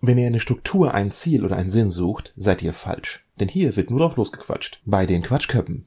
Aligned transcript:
Wenn 0.00 0.18
ihr 0.18 0.26
eine 0.26 0.40
Struktur, 0.40 0.94
ein 0.94 1.10
Ziel 1.10 1.44
oder 1.44 1.56
einen 1.56 1.70
Sinn 1.70 1.90
sucht, 1.90 2.32
seid 2.36 2.62
ihr 2.62 2.72
falsch. 2.72 3.24
Denn 3.40 3.48
hier 3.48 3.74
wird 3.76 3.90
nur 3.90 4.00
drauf 4.00 4.16
losgequatscht. 4.16 4.80
Bei 4.84 5.06
den 5.06 5.22
Quatschköppen. 5.22 5.86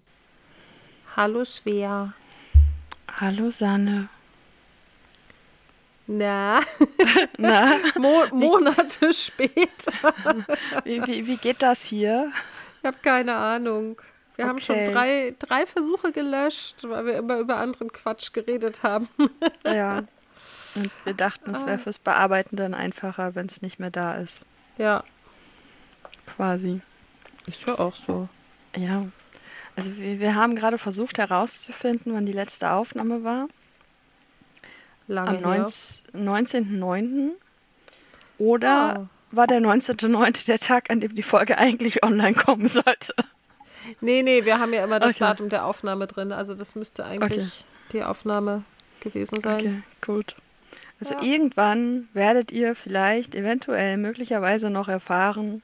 Hallo 1.16 1.46
Svea. 1.46 2.14
Hallo 3.20 3.50
Sanne. 3.50 4.10
Na, 6.08 6.62
Na, 7.38 7.76
Mo 7.98 8.24
Monate 8.34 9.14
später. 9.14 9.94
wie, 10.84 11.02
wie, 11.08 11.28
wie 11.28 11.38
geht 11.38 11.62
das 11.62 11.84
hier? 11.86 12.32
Ich 12.82 12.88
habe 12.88 12.98
keine 13.02 13.36
Ahnung. 13.36 13.98
Wir 14.36 14.48
haben 14.48 14.60
schon 14.60 14.76
Okay. 14.76 14.92
drei, 14.92 15.36
drei 15.40 15.66
Versuche 15.66 16.12
gelöscht, 16.12 16.78
weil 16.84 17.06
wir 17.06 17.18
immer 17.18 17.38
über 17.38 17.58
anderen 17.58 17.92
Quatsch 17.94 18.34
geredet 18.34 18.84
haben. 18.84 19.08
Ja. 19.66 20.04
Und 20.76 20.90
wir 21.04 21.14
dachten, 21.14 21.52
es 21.52 21.66
wäre 21.66 21.78
fürs 21.80 22.00
Bearbeiten 22.00 22.56
dann 22.56 22.74
einfacher, 22.74 23.36
wenn 23.36 23.46
es 23.48 23.62
nicht 23.62 23.80
mehr 23.80 23.92
da 23.92 24.16
ist. 24.16 24.46
ja, 24.78 25.04
Quasi. 26.36 26.82
ist 27.46 27.66
ja 27.68 27.78
auch 27.78 27.96
so. 27.96 28.30
Ja. 28.76 29.06
Also 29.76 29.98
wir, 29.98 30.20
wir 30.20 30.36
haben 30.36 30.56
gerade 30.56 30.78
versucht 30.78 31.18
herauszufinden, 31.18 32.14
wann 32.14 32.26
die 32.26 32.32
letzte 32.34 32.72
Aufnahme 32.72 33.24
war. 33.24 33.48
Lange 35.08 35.30
Am 35.30 35.38
her. 35.38 35.66
19 36.14 36.80
19.09. 36.82 37.30
Oder 38.38 38.70
Ah. 38.72 39.08
war 39.32 39.48
der 39.48 39.60
19.09. 39.60 40.46
der 40.46 40.60
Tag, 40.60 40.90
an 40.90 41.00
dem 41.00 41.16
die 41.16 41.24
Folge 41.24 41.58
eigentlich 41.58 42.04
online 42.04 42.34
kommen 42.34 42.68
sollte? 42.68 43.14
Nee, 44.00 44.24
nee, 44.24 44.46
wir 44.46 44.60
haben 44.60 44.74
ja 44.74 44.84
immer 44.84 45.00
das 45.00 45.12
Okay. 45.12 45.20
Datum 45.20 45.50
der 45.50 45.66
Aufnahme 45.66 46.08
drin. 46.08 46.32
Also 46.32 46.54
das 46.54 46.76
müsste 46.76 47.04
eigentlich 47.06 47.66
Okay. 47.90 47.94
die 47.94 48.04
Aufnahme 48.04 48.64
gewesen 49.02 49.42
sein. 49.42 49.56
Okay, 49.60 49.84
gut. 50.06 50.36
Also 51.02 51.16
Ja. 51.16 51.22
irgendwann 51.24 52.08
werdet 52.14 52.52
ihr 52.54 52.76
vielleicht 52.76 53.36
eventuell 53.36 53.98
möglicherweise 53.98 54.70
noch 54.70 54.88
erfahren 54.88 55.62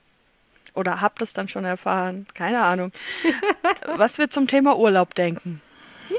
oder 0.73 1.00
habt 1.00 1.22
es 1.22 1.32
dann 1.34 1.48
schon 1.48 1.64
erfahren, 1.64 2.26
keine 2.34 2.64
Ahnung, 2.64 2.92
was 3.95 4.17
wir 4.17 4.30
zum 4.30 4.47
Thema 4.47 4.78
Urlaub 4.78 5.14
denken. 5.16 5.62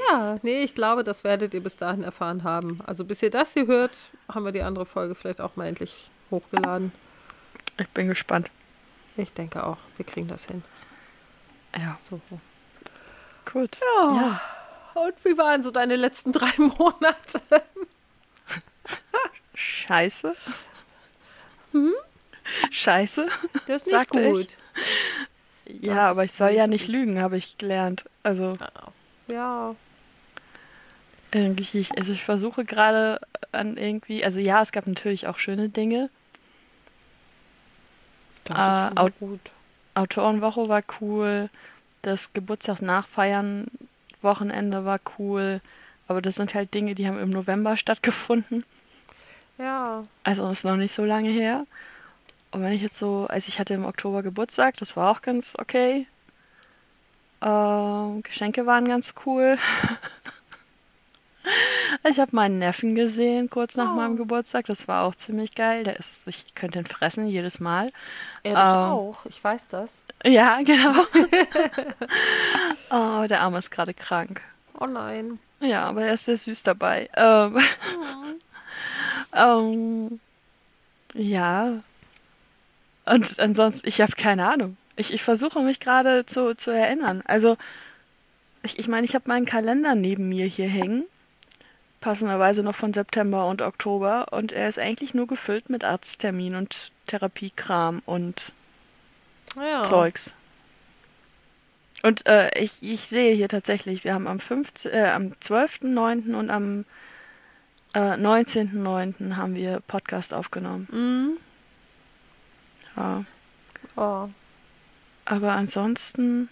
Ja, 0.09 0.37
nee, 0.41 0.63
ich 0.63 0.73
glaube, 0.73 1.03
das 1.03 1.23
werdet 1.23 1.53
ihr 1.53 1.61
bis 1.61 1.75
dahin 1.75 2.03
erfahren 2.03 2.43
haben. 2.43 2.79
Also 2.85 3.03
bis 3.05 3.21
ihr 3.21 3.29
das 3.31 3.53
hier 3.53 3.67
hört, 3.67 3.97
haben 4.33 4.45
wir 4.45 4.51
die 4.51 4.61
andere 4.61 4.85
Folge 4.85 5.15
vielleicht 5.15 5.41
auch 5.41 5.55
mal 5.55 5.67
endlich 5.67 6.09
hochgeladen. 6.31 6.91
Ich 7.77 7.89
bin 7.89 8.07
gespannt. 8.07 8.49
Ich 9.17 9.33
denke 9.33 9.63
auch, 9.65 9.77
wir 9.97 10.05
kriegen 10.05 10.27
das 10.29 10.45
hin. 10.45 10.63
Ja, 11.77 11.97
So. 12.01 12.21
gut. 13.51 13.77
Ja. 13.97 14.39
Und 14.93 15.13
wie 15.25 15.37
waren 15.37 15.61
so 15.63 15.71
deine 15.71 15.95
letzten 15.95 16.31
drei 16.31 16.51
Monate? 16.57 17.41
Scheiße. 19.59 20.35
Scheiße. 22.71 23.27
Das 23.67 23.81
ist 23.83 23.85
nicht 23.87 23.91
Sagte 23.91 24.21
ich. 24.21 24.31
gut. 24.31 24.57
Ja, 25.81 25.95
Das 25.95 26.05
aber 26.11 26.23
ich 26.23 26.31
soll 26.31 26.51
ja 26.51 26.65
nicht 26.65 26.81
nicht 26.83 26.87
lügen, 26.89 27.21
habe 27.21 27.37
ich 27.37 27.57
gelernt. 27.57 28.05
Also 28.23 28.53
Ja. 29.27 29.75
irgendwie, 31.31 31.85
also 31.97 32.13
ich 32.13 32.23
versuche 32.23 32.63
gerade 32.65 33.19
an 33.51 33.77
irgendwie, 33.77 34.23
also 34.23 34.39
ja, 34.39 34.61
es 34.61 34.71
gab 34.71 34.87
natürlich 34.87 35.27
auch 35.27 35.37
schöne 35.37 35.69
Dinge. 35.69 36.09
Das 38.45 38.57
Ah, 38.57 38.83
ist 38.83 38.87
schon 38.89 38.97
Aut- 38.97 39.19
gut. 39.19 39.39
Autorenwoche 39.93 40.67
war 40.69 40.81
cool, 41.01 41.49
das 42.01 42.31
Geburtstagsnachfeiern 42.33 43.67
Wochenende 44.21 44.85
war 44.85 44.99
cool, 45.19 45.61
aber 46.07 46.21
das 46.21 46.35
sind 46.35 46.53
halt 46.55 46.73
Dinge, 46.73 46.95
die 46.95 47.07
haben 47.07 47.19
im 47.19 47.29
November 47.29 47.75
stattgefunden. 47.77 48.63
Ja. 49.59 50.03
Also 50.23 50.49
ist 50.49 50.65
noch 50.65 50.77
nicht 50.77 50.93
so 50.93 51.05
lange 51.05 51.29
her. 51.29 51.65
Und 52.51 52.63
wenn 52.63 52.73
ich 52.73 52.81
jetzt 52.81 52.97
so, 52.97 53.27
also 53.29 53.47
ich 53.47 53.59
hatte 53.59 53.75
im 53.75 53.85
Oktober 53.85 54.23
Geburtstag, 54.23 54.77
das 54.77 54.97
war 54.97 55.11
auch 55.11 55.21
ganz 55.21 55.53
okay. 55.59 56.07
Ähm, 57.41 58.23
Geschenke 58.23 58.65
waren 58.65 58.87
ganz 58.87 59.13
cool. 59.25 59.57
ich 62.09 62.19
habe 62.19 62.35
meinen 62.35 62.59
Neffen 62.59 62.95
gesehen 62.95 63.49
kurz 63.49 63.75
nach 63.75 63.91
Oh. 63.91 63.95
meinem 63.95 64.17
Geburtstag. 64.17 64.65
Das 64.65 64.87
war 64.87 65.03
auch 65.03 65.15
ziemlich 65.15 65.55
geil. 65.55 65.83
Der 65.83 65.97
ist, 65.97 66.21
ich 66.25 66.53
könnte 66.55 66.79
ihn 66.79 66.85
fressen 66.85 67.27
jedes 67.27 67.59
Mal. 67.59 67.91
Ehrlich 68.43 68.59
Ähm. 68.59 68.65
auch. 68.65 69.25
Ich 69.25 69.43
weiß 69.43 69.69
das. 69.69 70.03
Ja, 70.25 70.59
genau. 70.65 71.03
oh, 72.89 73.27
der 73.27 73.41
Arme 73.41 73.59
ist 73.59 73.71
gerade 73.71 73.93
krank. 73.93 74.41
Oh 74.79 74.85
nein. 74.87 75.39
Ja, 75.59 75.85
aber 75.85 76.03
er 76.05 76.13
ist 76.13 76.25
sehr 76.25 76.37
süß 76.37 76.63
dabei. 76.63 77.09
Ähm, 77.15 77.57
ähm, 79.33 80.19
ja. 81.13 81.81
Und 83.05 83.39
ansonsten, 83.39 83.87
ich 83.87 84.01
habe 84.01 84.11
keine 84.13 84.47
Ahnung. 84.51 84.77
Ich, 84.95 85.13
ich 85.13 85.23
versuche 85.23 85.61
mich 85.61 85.79
gerade 85.79 86.25
zu, 86.25 86.55
zu 86.55 86.71
erinnern. 86.71 87.23
Also, 87.25 87.57
ich 88.63 88.73
meine, 88.73 88.79
ich, 88.79 88.87
mein, 88.87 89.03
ich 89.05 89.15
habe 89.15 89.27
meinen 89.27 89.45
Kalender 89.45 89.95
neben 89.95 90.29
mir 90.29 90.45
hier 90.45 90.67
hängen. 90.67 91.05
Passenderweise 92.01 92.63
noch 92.63 92.75
von 92.75 92.93
September 92.93 93.47
und 93.47 93.61
Oktober. 93.61 94.27
Und 94.31 94.51
er 94.51 94.69
ist 94.69 94.79
eigentlich 94.79 95.13
nur 95.13 95.27
gefüllt 95.27 95.69
mit 95.69 95.83
Arzttermin 95.83 96.55
und 96.55 96.91
Therapiekram 97.07 98.01
und 98.05 98.51
Ja. 99.55 99.83
Zeugs. 99.83 100.33
Und 102.01 102.25
äh, 102.27 102.57
ich, 102.57 102.81
ich 102.81 103.01
sehe 103.01 103.35
hier 103.35 103.49
tatsächlich, 103.49 104.03
wir 104.03 104.13
haben 104.13 104.27
am, 104.27 104.39
15, 104.39 104.91
äh, 104.91 105.09
am 105.09 105.33
12.09. 105.41 106.33
und 106.33 106.49
am 106.49 106.85
äh, 107.99 108.15
19.09. 108.15 109.35
haben 109.35 109.55
wir 109.55 109.81
Podcast 109.81 110.33
aufgenommen. 110.33 110.87
Mhm. 110.91 111.37
Ja. 112.95 113.23
Oh. 113.95 114.29
Aber 115.25 115.51
ansonsten, 115.51 116.49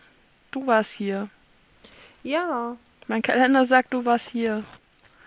du 0.51 0.67
warst 0.67 0.91
hier. 0.91 1.29
Ja. 2.23 2.75
Mein 3.07 3.21
Kalender 3.21 3.65
sagt, 3.65 3.93
du 3.93 4.05
warst 4.05 4.29
hier. 4.29 4.63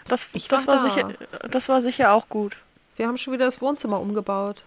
Das, 0.07 0.29
Ich 0.33 0.49
das, 0.49 0.67
war 0.67 0.83
war 0.83 0.91
sicher, 0.91 1.15
das 1.49 1.69
war 1.69 1.81
sicher 1.81 2.13
auch 2.13 2.29
gut. 2.29 2.57
Wir 2.97 3.07
haben 3.09 3.17
schon 3.17 3.33
wieder 3.33 3.47
das 3.47 3.61
Wohnzimmer 3.61 4.01
umgebaut. 4.01 4.63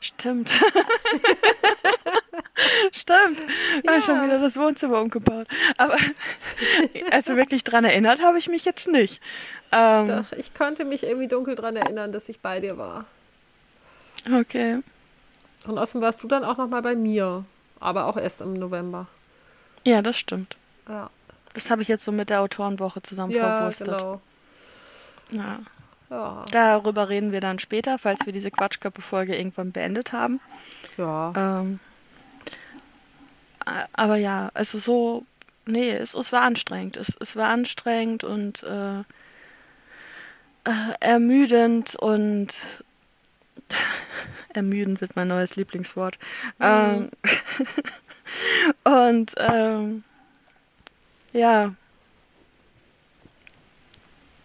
Stimmt. 0.00 0.50
Stimmt. 2.92 3.38
Haben 3.86 4.00
Ja. 4.00 4.02
schon 4.02 4.22
wieder 4.22 4.38
das 4.38 4.56
Wohnzimmer 4.56 5.00
umgebaut. 5.00 5.46
Aber 5.76 5.96
also 7.10 7.36
wirklich 7.36 7.64
dran 7.64 7.84
erinnert 7.84 8.22
habe 8.22 8.38
ich 8.38 8.48
mich 8.48 8.64
jetzt 8.64 8.88
nicht. 8.88 9.20
Ähm, 9.72 10.08
Doch, 10.08 10.32
ich 10.38 10.54
konnte 10.54 10.84
mich 10.84 11.02
irgendwie 11.02 11.28
dunkel 11.28 11.54
dran 11.54 11.76
erinnern, 11.76 12.12
dass 12.12 12.28
ich 12.28 12.40
bei 12.40 12.60
dir 12.60 12.78
war. 12.78 13.04
okay. 14.32 14.80
Und 15.66 15.78
außerdem 15.78 16.00
warst 16.02 16.22
du 16.22 16.28
dann 16.28 16.44
auch 16.44 16.56
noch 16.56 16.68
mal 16.68 16.82
bei 16.82 16.94
mir. 16.94 17.44
Aber 17.80 18.06
auch 18.06 18.16
erst 18.16 18.40
im 18.40 18.54
November. 18.54 19.06
Ja, 19.84 20.00
das 20.00 20.16
stimmt. 20.16 20.56
Ja. 20.88 21.10
Das 21.54 21.70
habe 21.70 21.82
ich 21.82 21.88
jetzt 21.88 22.04
so 22.04 22.12
mit 22.12 22.30
der 22.30 22.40
Autorenwoche 22.40 23.02
zusammen 23.02 23.32
Ja, 23.32 23.56
verwurstet. 23.58 23.88
genau. 23.88 24.20
Ja. 25.30 25.58
Ja. 26.08 26.44
Darüber 26.52 27.08
reden 27.08 27.32
wir 27.32 27.40
dann 27.40 27.58
später, 27.58 27.98
falls 27.98 28.24
wir 28.26 28.32
diese 28.32 28.50
Quatschköppe-Folge 28.50 29.36
irgendwann 29.36 29.72
beendet 29.72 30.12
haben. 30.12 30.40
Ja. 30.96 31.32
Ähm, 31.36 31.80
aber 33.92 34.16
ja, 34.16 34.50
also 34.54 34.78
so, 34.78 35.24
nee, 35.66 35.90
es, 35.90 36.14
es 36.14 36.32
war 36.32 36.42
anstrengend. 36.42 36.96
Es, 36.96 37.16
es 37.20 37.36
war 37.36 37.48
anstrengend 37.48 38.24
und 38.24 38.62
äh, 38.62 39.00
äh, 40.64 40.94
ermüdend 41.00 41.96
und 41.96 42.54
ermüdend 44.54 45.00
wird 45.00 45.16
mein 45.16 45.28
neues 45.28 45.56
Lieblingswort. 45.56 46.18
Ähm, 46.60 47.10
und 48.84 49.34
ähm, 49.38 50.04
ja, 51.32 51.74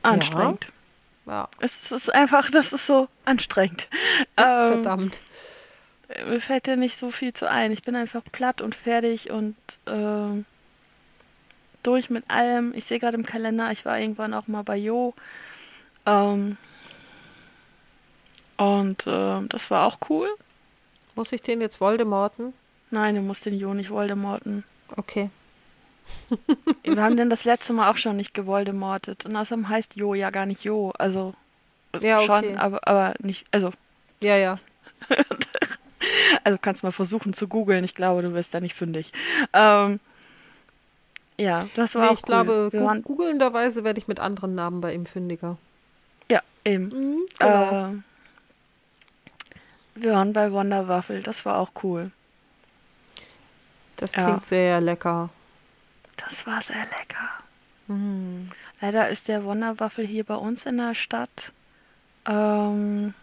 anstrengend. 0.03 0.67
ja. 1.25 1.47
Es 1.59 1.91
ist 1.91 2.13
einfach, 2.13 2.49
das 2.51 2.73
ist 2.73 2.87
so 2.87 3.07
anstrengend. 3.25 3.87
Ähm, 4.37 4.83
Verdammt. 4.83 5.21
Mir 6.27 6.41
fällt 6.41 6.67
ja 6.67 6.75
nicht 6.75 6.95
so 6.97 7.11
viel 7.11 7.33
zu 7.33 7.49
ein. 7.49 7.71
Ich 7.71 7.83
bin 7.83 7.95
einfach 7.95 8.21
platt 8.31 8.61
und 8.61 8.75
fertig 8.75 9.31
und 9.31 9.55
ähm, 9.87 10.45
durch 11.83 12.09
mit 12.09 12.29
allem. 12.29 12.73
Ich 12.75 12.85
sehe 12.85 12.99
gerade 12.99 13.17
im 13.17 13.25
Kalender, 13.25 13.71
ich 13.71 13.85
war 13.85 13.99
irgendwann 13.99 14.33
auch 14.33 14.47
mal 14.47 14.63
bei 14.63 14.77
Jo. 14.77 15.13
Ähm, 16.05 16.57
und 18.57 19.03
ähm, 19.07 19.49
das 19.49 19.71
war 19.71 19.85
auch 19.87 19.97
cool. 20.09 20.29
Muss 21.15 21.31
ich 21.31 21.41
den 21.41 21.61
jetzt 21.61 21.81
Voldemorten? 21.81 22.53
Nein, 22.89 23.15
du 23.15 23.21
musst 23.21 23.45
den 23.45 23.57
Jo 23.57 23.73
nicht 23.73 23.89
Voldemorten. 23.89 24.63
Okay. 24.95 25.29
Wir 26.83 27.01
haben 27.01 27.17
den 27.17 27.29
das 27.29 27.45
letzte 27.45 27.73
Mal 27.73 27.89
auch 27.89 27.97
schon 27.97 28.17
nicht 28.17 28.33
gewoldemortet. 28.33 29.25
Und 29.25 29.35
außerdem 29.35 29.69
heißt 29.69 29.95
Jo 29.95 30.13
ja 30.13 30.29
gar 30.29 30.45
nicht 30.45 30.63
Jo. 30.63 30.91
Also 30.97 31.33
Ja, 31.99 32.19
okay. 32.19 32.25
schon, 32.27 32.57
aber, 32.57 32.87
aber 32.87 33.13
nicht, 33.19 33.45
also, 33.51 33.71
Ja, 34.21 34.37
ja. 34.37 34.59
also 36.43 36.57
kannst 36.61 36.83
mal 36.83 36.91
versuchen 36.91 37.33
zu 37.33 37.47
googeln. 37.47 37.83
Ich 37.83 37.95
glaube, 37.95 38.21
du 38.21 38.33
wirst 38.33 38.53
da 38.53 38.59
nicht 38.59 38.75
fündig. 38.75 39.11
Ähm, 39.53 39.99
ja, 41.37 41.67
das 41.75 41.95
war 41.95 42.03
Nee, 42.03 42.07
auch 42.09 42.13
ich 42.13 42.19
cool. 42.19 42.25
glaube, 42.25 42.69
gu 42.71 42.85
waren, 42.85 43.01
googelnderweise 43.03 43.83
werde 43.83 43.99
ich 43.99 44.07
mit 44.07 44.19
anderen 44.19 44.55
Namen 44.55 44.81
bei 44.81 44.93
ihm 44.93 45.05
fündiger. 45.05 45.57
ja, 46.29 46.41
eben. 46.65 46.89
Mhm, 46.89 47.25
genau. 47.39 47.89
Äh, 47.89 47.93
Wir 49.95 50.13
waren 50.13 50.33
bei 50.33 50.51
Wonder 50.51 50.87
Waffle, 50.87 51.21
das 51.21 51.45
war 51.45 51.57
auch 51.57 51.71
cool. 51.83 52.11
Das 53.97 54.13
Ja. 54.15 54.25
klingt 54.25 54.45
sehr 54.45 54.81
lecker. 54.81 55.29
Das 56.17 56.45
war 56.47 56.61
sehr 56.61 56.75
lecker. 56.99 57.29
Leider 58.79 59.09
ist 59.09 59.27
der 59.27 59.43
Wonderwaffel 59.43 60.05
hier 60.07 60.23
bei 60.23 60.35
uns 60.35 60.65
in 60.65 60.77
der 60.77 60.95
Stadt 60.95 61.51
ähm, 62.25 63.13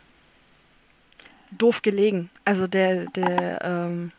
doof 1.52 1.82
gelegen. 1.82 2.30
Also 2.44 2.66
der, 2.66 3.06
der, 3.06 3.64
ähm, 3.64 4.12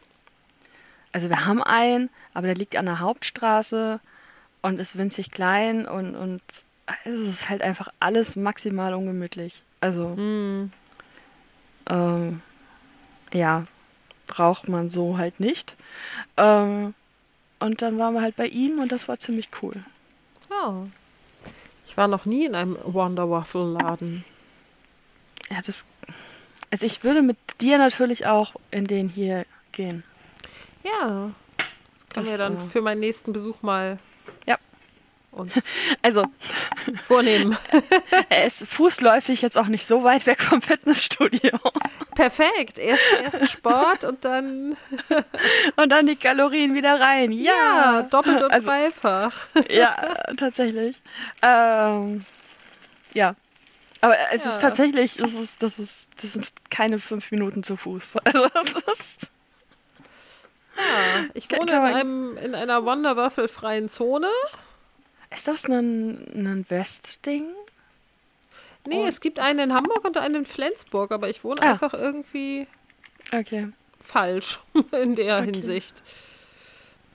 also 1.11 1.29
wir 1.29 1.45
haben 1.45 1.63
einen, 1.63 2.09
aber 2.33 2.47
der 2.47 2.55
liegt 2.55 2.75
an 2.75 2.85
der 2.85 2.99
Hauptstraße 2.99 3.99
und 4.61 4.79
ist 4.79 4.97
winzig 4.97 5.31
klein 5.31 5.87
und, 5.87 6.15
und 6.15 6.41
es 7.05 7.21
ist 7.21 7.49
halt 7.49 7.61
einfach 7.61 7.89
alles 7.99 8.35
maximal 8.35 8.93
ungemütlich. 8.93 9.63
Also 9.81 10.15
Hm. 10.15 10.71
ähm, 11.89 12.41
ja, 13.33 13.65
braucht 14.27 14.67
man 14.67 14.89
so 14.89 15.17
halt 15.17 15.39
nicht. 15.39 15.75
Ähm, 16.37 16.93
und 17.59 17.81
dann 17.81 17.99
waren 17.99 18.13
wir 18.13 18.21
halt 18.21 18.35
bei 18.35 18.47
ihm 18.47 18.79
und 18.79 18.91
das 18.91 19.07
war 19.07 19.19
ziemlich 19.19 19.49
cool. 19.61 19.83
Ja. 20.49 20.83
Ich 21.87 21.97
war 21.97 22.07
noch 22.07 22.25
nie 22.25 22.45
in 22.45 22.55
einem 22.55 22.77
Wonder 22.83 23.29
Waffle 23.29 23.65
Laden. 23.65 24.23
Ja, 25.49 25.57
das. 25.65 25.85
Also 26.71 26.85
ich 26.85 27.03
würde 27.03 27.21
mit 27.21 27.37
dir 27.61 27.77
natürlich 27.77 28.25
auch 28.27 28.53
in 28.71 28.85
den 28.85 29.09
hier 29.09 29.45
gehen. 29.71 30.03
Ja. 30.83 31.31
Das 32.13 32.25
wir 32.25 32.31
Das, 32.31 32.39
dann 32.39 32.69
für 32.69 32.81
meinen 32.81 32.99
nächsten 32.99 33.33
Besuch 33.33 33.61
mal 33.61 33.97
Ja. 34.45 34.57
uns 35.31 35.71
Also, 36.01 36.25
vornehmen. 37.07 37.57
er 38.29 38.45
ist 38.45 38.65
fußläufig 38.67 39.41
jetzt 39.41 39.57
auch 39.57 39.67
nicht 39.67 39.85
so 39.85 40.03
weit 40.03 40.25
weg 40.25 40.41
vom 40.41 40.61
Fitnessstudio. 40.61 41.51
Perfekt. 42.15 42.77
Erst, 42.79 43.03
erst 43.23 43.51
Sport 43.51 44.03
und 44.03 44.25
dann 44.25 44.75
Und 45.75 45.89
dann 45.89 46.07
die 46.07 46.15
Kalorien 46.15 46.73
wieder 46.75 46.99
rein. 46.99 47.31
ja, 47.31 47.51
Ja, 47.53 48.01
doppelt 48.03 48.43
und 48.43 48.51
Also- 48.51 48.69
dreifach. 48.69 49.47
ja, 49.69 49.95
tatsächlich. 50.37 51.01
Ähm, 51.41 52.23
ja. 53.13 53.35
Aber 54.01 54.15
es 54.31 54.45
Ja. 54.45 54.51
ist 54.51 54.61
tatsächlich, 54.61 55.19
es 55.19 55.33
ist, 55.33 55.61
das, 55.63 55.77
ist, 55.79 56.07
das 56.21 56.33
sind 56.33 56.51
keine 56.69 56.99
fünf 56.99 57.31
Minuten 57.31 57.63
zu 57.63 57.75
Fuß. 57.75 58.17
Also 58.25 58.47
es 58.65 58.75
ist. 58.99 59.31
Ja, 60.77 61.25
ich 61.33 61.51
wohne 61.51 61.71
in, 61.71 61.77
einem, 61.77 62.37
in 62.37 62.55
einer 62.55 62.85
Wonder 62.85 63.17
Waffle 63.17 63.47
freien 63.49 63.89
Zone. 63.89 64.29
Ist 65.29 65.47
das 65.47 65.65
ein, 65.65 66.25
ein 66.33 66.65
Westding? 66.69 67.47
Nee, 68.87 69.01
Und- 69.01 69.07
es 69.07 69.19
gibt 69.19 69.39
einen 69.39 69.59
in 69.59 69.73
Hamburg 69.73 70.05
und 70.05 70.17
einen 70.17 70.35
in 70.35 70.45
Flensburg, 70.45 71.11
aber 71.11 71.29
ich 71.29 71.43
wohne 71.43 71.61
Ah. 71.61 71.71
einfach 71.71 71.93
irgendwie 71.93 72.65
Okay. 73.33 73.67
falsch 74.01 74.59
in 74.93 75.15
der 75.15 75.39
Okay. 75.39 75.45
Hinsicht. 75.51 76.01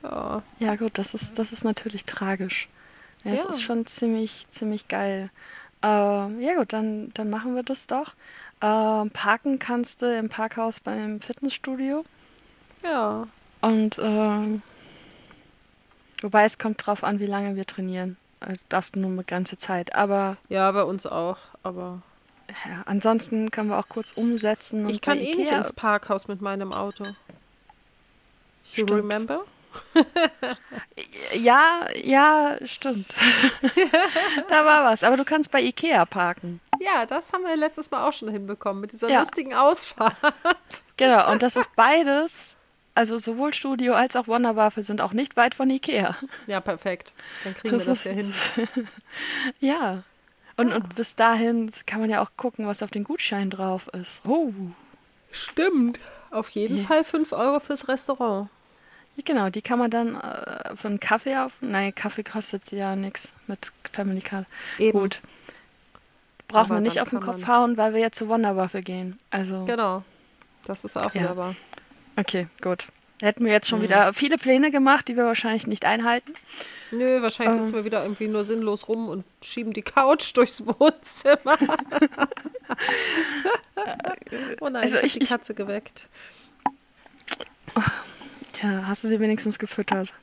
Ja. 0.03 0.43
Ja, 0.59 0.77
gut, 0.77 0.99
das 0.99 1.15
ist, 1.15 1.39
das 1.39 1.53
ist 1.53 1.65
natürlich 1.65 2.05
tragisch. 2.05 2.69
Ja, 3.25 3.33
es 3.33 3.45
Ja. 3.45 3.49
ist 3.49 3.63
schon 3.63 3.87
ziemlich, 3.87 4.47
ziemlich 4.51 4.89
geil. 4.89 5.31
Ähm, 5.85 6.41
ja, 6.41 6.55
gut, 6.57 6.73
dann, 6.73 7.11
dann 7.13 7.29
machen 7.29 7.55
wir 7.55 7.63
das 7.63 7.87
doch. 7.87 8.15
Ähm, 8.63 9.11
parken 9.11 9.59
kannst 9.59 10.01
du 10.01 10.17
im 10.19 10.31
Parkhaus 10.31 10.81
beim 10.81 11.21
Fitnessstudio. 11.21 12.05
Ja. 12.83 13.27
Und 13.61 13.99
ähm, 14.03 14.63
wobei 16.23 16.45
es 16.45 16.59
kommt 16.59 16.85
drauf 16.87 17.05
an, 17.05 17.21
wie 17.21 17.27
lange 17.27 17.55
wir 17.57 17.67
trainieren. 17.67 18.17
Äh, 18.41 18.55
Du 18.55 18.59
darfst 18.71 18.97
nur 18.97 19.07
eine 19.11 19.17
begrenzte 19.19 19.59
Zeit. 19.59 19.95
Aber 19.95 20.37
Ja, 20.49 20.71
bei 20.73 20.83
uns 20.85 21.05
auch. 21.07 21.37
Aber 21.63 22.01
ja, 22.67 22.83
ansonsten 22.87 23.51
können 23.51 23.69
wir 23.69 23.79
auch 23.79 23.89
kurz 23.89 24.13
umsetzen. 24.13 24.89
ich 24.89 24.97
und 24.97 25.03
kann 25.03 25.19
bei 25.19 25.25
eh 25.25 25.35
nicht 25.35 25.53
ins 25.53 25.73
Parkhaus 25.73 26.29
mit 26.29 26.41
meinem 26.41 26.73
Auto. 26.73 27.05
You 28.73 28.85
Stimmt. 28.85 28.91
remember? 28.93 29.45
Ja, 31.35 31.87
ja, 32.03 32.57
stimmt. 32.65 33.15
da 34.49 34.65
war 34.65 34.85
was. 34.85 35.03
Aber 35.03 35.17
du 35.17 35.25
kannst 35.25 35.51
bei 35.51 35.61
Ikea 35.61 36.05
parken. 36.05 36.61
Ja, 36.81 37.07
das 37.07 37.33
haben 37.33 37.45
wir 37.45 37.57
letztes 37.57 37.91
Mal 37.91 38.07
auch 38.07 38.13
schon 38.13 38.29
hinbekommen 38.29 38.81
mit 38.81 38.93
dieser 38.93 39.09
Ja. 39.09 39.19
lustigen 39.21 39.55
Ausfahrt. 39.55 40.15
Genau, 40.97 41.29
und 41.33 41.43
das 41.43 41.57
ist 41.57 41.75
beides, 41.75 42.57
also 42.95 43.19
sowohl 43.19 43.53
Studio 43.53 43.95
als 43.95 44.15
auch 44.15 44.29
Wonderwaffe 44.29 44.85
sind 44.85 45.01
auch 45.01 45.13
nicht 45.13 45.37
weit 45.37 45.57
von 45.57 45.69
Ikea. 45.69 46.17
Ja, 46.47 46.61
perfekt. 46.61 47.13
Dann 47.43 47.55
kriegen 47.55 47.73
wir 47.73 47.85
das 47.85 48.05
Das 48.05 48.05
ja 48.05 48.13
hin. 48.13 48.35
Ja. 49.59 50.03
Und, 50.57 50.73
und 50.73 50.95
bis 50.95 51.17
dahin 51.17 51.69
kann 51.87 52.01
man 52.01 52.11
ja 52.11 52.23
auch 52.23 52.31
gucken, 52.37 52.69
was 52.69 52.81
auf 52.85 52.91
den 52.93 53.03
Gutschein 53.03 53.51
drauf 53.51 53.89
ist. 53.89 54.23
Oh, 54.25 54.53
Stimmt. 55.33 55.99
Auf 56.31 56.49
jeden 56.51 56.79
Ja. 56.79 56.85
Fall 56.85 57.03
5 57.03 57.33
Euro 57.33 57.59
fürs 57.59 57.89
Restaurant. 57.89 58.49
Genau, 59.25 59.51
die 59.51 59.63
kann 59.63 59.79
man 59.79 59.91
dann 59.91 60.17
äh, 60.17 60.77
für 60.77 60.89
einen 60.89 61.01
Kaffee 61.01 61.37
auf. 61.37 61.53
Nein, 61.61 61.95
Kaffee 61.95 62.23
kostet 62.25 62.71
ja 62.73 62.97
nichts 62.97 63.35
mit 63.47 63.73
Family 63.93 64.21
Card. 64.21 64.47
Eben. 64.79 64.99
Gut. 64.99 65.21
Brauchen 66.49 66.73
Aber 66.73 66.75
wir 66.77 66.81
nicht 66.83 67.01
auf 67.01 67.11
den 67.11 67.21
Kopf 67.21 67.47
man- 67.47 67.49
hauen, 67.49 67.77
weil 67.77 67.95
wir 67.95 68.01
jetzt 68.01 68.19
zur 68.19 68.29
Wonderwaffe 68.29 68.81
gehen. 68.83 69.19
Also, 69.31 69.65
Genau. 69.65 70.03
Das 70.67 70.85
ist 70.85 70.97
auch 70.97 71.13
Ja. 71.15 71.21
wieder 71.23 71.37
wahr. 71.37 71.55
okay, 72.17 72.49
gut. 72.63 72.87
Hätten 73.21 73.45
wir 73.45 73.53
jetzt 73.53 73.67
Mhm. 73.67 73.71
schon 73.71 73.83
wieder 73.83 74.13
viele 74.13 74.39
Pläne 74.39 74.71
gemacht, 74.71 75.09
die 75.09 75.17
wir 75.17 75.25
wahrscheinlich 75.25 75.67
nicht 75.67 75.85
einhalten. 75.85 76.35
Nö, 76.91 77.23
wahrscheinlich 77.23 77.57
Ähm. 77.57 77.65
sitzen 77.65 77.77
wir 77.77 77.85
wieder 77.85 78.03
irgendwie 78.03 78.29
nur 78.29 78.45
sinnlos 78.45 78.89
rum 78.89 79.09
und 79.09 79.25
schieben 79.43 79.73
die 79.73 79.83
Couch 79.83 80.33
durchs 80.37 80.65
Wohnzimmer. 80.67 81.57
oh 84.61 84.69
nein, 84.69 84.83
Also 84.83 84.97
ich, 84.99 85.05
ich- 85.05 85.13
die 85.15 85.23
ich- 85.25 85.29
Katze 85.29 85.55
geweckt. 85.55 86.09
Tja, 88.55 88.85
hast 88.87 89.03
du 89.05 89.09
sie 89.09 89.19
wenigstens 89.21 89.59
gefüttert? 89.59 90.15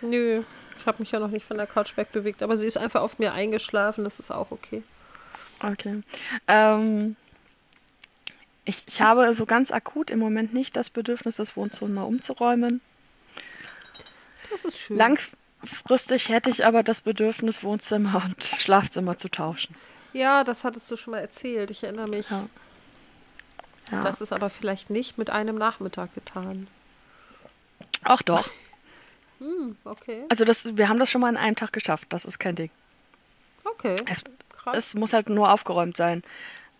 Nö, 0.00 0.42
ich 0.78 0.86
habe 0.86 1.00
mich 1.00 1.12
ja 1.12 1.20
noch 1.20 1.30
nicht 1.30 1.44
von 1.44 1.58
der 1.58 1.66
Couch 1.66 1.96
wegbewegt, 1.96 2.42
aber 2.42 2.56
sie 2.56 2.66
ist 2.66 2.78
einfach 2.78 3.02
auf 3.02 3.18
mir 3.18 3.32
eingeschlafen, 3.32 4.04
das 4.04 4.18
ist 4.18 4.30
auch 4.30 4.50
okay. 4.50 4.82
Okay. 5.60 6.02
Ähm, 6.46 7.16
ich, 8.64 8.84
ich 8.86 9.02
habe 9.02 9.32
so 9.34 9.44
ganz 9.44 9.70
akut 9.70 10.10
im 10.10 10.18
Moment 10.18 10.54
nicht 10.54 10.76
das 10.76 10.88
Bedürfnis, 10.88 11.36
das 11.36 11.56
Wohnzimmer 11.56 12.06
umzuräumen. 12.06 12.80
Das 14.50 14.64
ist 14.64 14.78
schön. 14.78 14.96
Langfristig 14.96 16.30
hätte 16.30 16.48
ich 16.48 16.64
aber 16.64 16.82
das 16.82 17.02
Bedürfnis, 17.02 17.62
Wohnzimmer 17.62 18.22
und 18.24 18.42
Schlafzimmer 18.42 19.18
zu 19.18 19.28
tauschen. 19.28 19.74
Ja, 20.14 20.42
das 20.42 20.64
hattest 20.64 20.90
du 20.90 20.96
schon 20.96 21.10
mal 21.10 21.20
erzählt, 21.20 21.70
ich 21.70 21.84
erinnere 21.84 22.08
mich. 22.08 22.30
Ja. 22.30 22.48
Ja. 23.90 24.02
Das 24.02 24.22
ist 24.22 24.32
aber 24.32 24.48
vielleicht 24.48 24.88
nicht 24.88 25.18
mit 25.18 25.28
einem 25.28 25.56
Nachmittag 25.56 26.14
getan. 26.14 26.66
Ach 28.04 28.22
doch. 28.22 28.48
Hm, 29.40 29.76
okay. 29.84 30.24
Also 30.30 30.44
das, 30.44 30.76
wir 30.76 30.88
haben 30.88 30.98
das 30.98 31.08
schon 31.08 31.20
mal 31.20 31.28
in 31.28 31.36
einem 31.36 31.54
Tag 31.54 31.72
geschafft. 31.72 32.06
Das 32.08 32.24
ist 32.24 32.40
kein 32.40 32.56
Ding. 32.56 32.70
Okay. 33.62 33.94
Es, 34.10 34.24
es 34.72 34.94
muss 34.94 35.12
halt 35.12 35.28
nur 35.28 35.52
aufgeräumt 35.52 35.96
sein. 35.96 36.24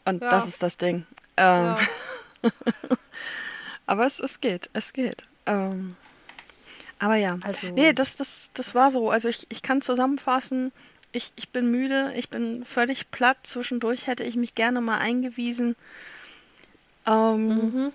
Und 0.04 0.22
Ja. 0.22 0.28
das 0.28 0.48
ist 0.48 0.60
das 0.60 0.76
Ding. 0.76 1.06
Ähm, 1.36 1.76
ja. 1.76 1.78
Aber 3.86 4.06
es, 4.06 4.18
es 4.18 4.40
geht, 4.40 4.70
es 4.72 4.92
geht. 4.92 5.24
Ähm, 5.46 5.94
aber 6.98 7.14
ja. 7.14 7.38
Also- 7.42 7.68
nee, 7.68 7.92
das, 7.92 8.16
das, 8.16 8.50
das 8.54 8.74
war 8.74 8.90
so. 8.90 9.08
Also 9.08 9.28
ich, 9.28 9.46
ich 9.50 9.62
kann 9.62 9.80
zusammenfassen, 9.80 10.72
ich, 11.12 11.32
ich 11.36 11.50
bin 11.50 11.70
müde, 11.70 12.12
ich 12.16 12.28
bin 12.28 12.64
völlig 12.64 13.12
platt. 13.12 13.36
Zwischendurch 13.44 14.08
hätte 14.08 14.24
ich 14.24 14.34
mich 14.34 14.56
gerne 14.56 14.80
mal 14.80 14.98
eingewiesen. 14.98 15.76
Ähm, 17.06 17.46
Mhm. 17.48 17.92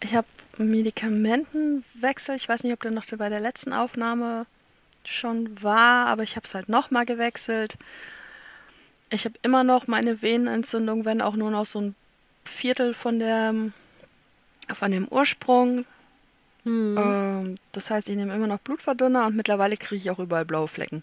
Ich 0.00 0.14
habe 0.14 0.28
Medikamentenwechsel. 0.58 2.36
Ich 2.36 2.48
weiß 2.48 2.62
nicht, 2.64 2.72
ob 2.72 2.80
der 2.80 2.90
noch 2.90 3.06
bei 3.06 3.28
der 3.28 3.40
letzten 3.40 3.72
Aufnahme 3.72 4.46
schon 5.04 5.62
war, 5.62 6.06
aber 6.06 6.22
ich 6.22 6.36
habe 6.36 6.44
es 6.44 6.54
halt 6.54 6.68
nochmal 6.68 7.06
gewechselt. 7.06 7.76
Ich 9.10 9.24
habe 9.24 9.36
immer 9.42 9.64
noch 9.64 9.86
meine 9.86 10.20
Venenentzündung, 10.20 11.04
wenn 11.04 11.22
auch 11.22 11.34
nur 11.34 11.50
noch 11.50 11.64
so 11.66 11.80
ein 11.80 11.94
Viertel 12.44 12.94
von 12.94 13.18
der 13.18 13.54
von 14.74 14.90
dem 14.90 15.08
Ursprung. 15.08 15.86
Hm. 16.64 16.98
Ähm, 16.98 17.54
das 17.72 17.90
heißt, 17.90 18.08
ich 18.10 18.16
nehme 18.16 18.34
immer 18.34 18.46
noch 18.46 18.58
Blutverdünner 18.58 19.26
und 19.26 19.36
mittlerweile 19.36 19.76
kriege 19.76 19.96
ich 19.96 20.10
auch 20.10 20.18
überall 20.18 20.44
blaue 20.44 20.68
Flecken. 20.68 21.02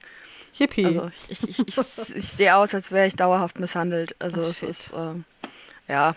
Yippie. 0.57 0.85
Also 0.85 1.09
ich, 1.27 1.43
ich, 1.50 1.59
ich, 1.67 1.77
ich 2.15 2.27
sehe 2.29 2.55
aus, 2.55 2.75
als 2.75 2.91
wäre 2.91 3.07
ich 3.07 3.15
dauerhaft 3.15 3.59
misshandelt. 3.59 4.15
Also 4.19 4.41
Oh, 4.41 4.45
es 4.45 4.59
shit. 4.59 4.69
ist 4.69 4.93
ähm, 4.95 5.25
ja, 5.88 6.15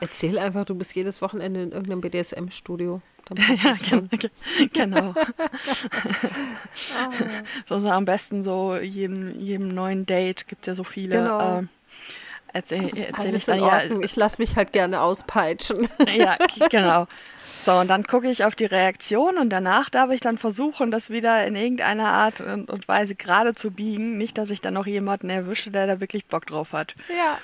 Erzähl 0.00 0.38
einfach, 0.38 0.64
du 0.64 0.74
bist 0.74 0.94
jedes 0.94 1.20
Wochenende 1.22 1.62
in 1.62 1.72
irgendeinem 1.72 2.00
BDSM-Studio. 2.00 3.02
ja 3.62 3.74
gen- 3.88 4.08
gen- 4.10 4.30
genau. 4.72 5.14
so, 7.64 7.78
so 7.78 7.88
am 7.90 8.04
besten 8.04 8.42
so 8.44 8.76
jedem, 8.76 9.38
jedem 9.38 9.68
neuen 9.74 10.06
Date 10.06 10.46
gibt 10.48 10.66
ja 10.66 10.74
so 10.74 10.84
viele. 10.84 11.16
Genau. 11.16 11.58
Ähm, 11.58 11.68
erzähl, 12.52 12.82
erzähl 12.82 13.34
ich 13.34 13.44
dann 13.44 13.60
ja. 13.60 13.82
Ich 14.02 14.16
lasse 14.16 14.40
mich 14.40 14.56
halt 14.56 14.72
gerne 14.72 15.00
auspeitschen. 15.00 15.88
ja, 16.14 16.36
genau. 16.70 17.06
So, 17.62 17.72
und 17.74 17.88
dann 17.88 18.04
gucke 18.04 18.30
ich 18.30 18.44
auf 18.44 18.54
die 18.54 18.64
Reaktion 18.64 19.36
und 19.36 19.50
danach 19.50 19.90
darf 19.90 20.10
ich 20.10 20.22
dann 20.22 20.38
versuchen, 20.38 20.90
das 20.90 21.10
wieder 21.10 21.46
in 21.46 21.56
irgendeiner 21.56 22.08
Art 22.08 22.40
und, 22.40 22.70
und 22.70 22.88
Weise 22.88 23.16
gerade 23.16 23.54
zu 23.54 23.70
biegen. 23.70 24.16
Nicht, 24.16 24.38
dass 24.38 24.48
ich 24.50 24.62
dann 24.62 24.72
noch 24.74 24.86
jemanden 24.86 25.28
erwische, 25.28 25.70
der 25.70 25.86
da 25.86 26.00
wirklich 26.00 26.24
Bock 26.24 26.46
drauf 26.46 26.72
hat. 26.72 26.94
ja. 27.10 27.38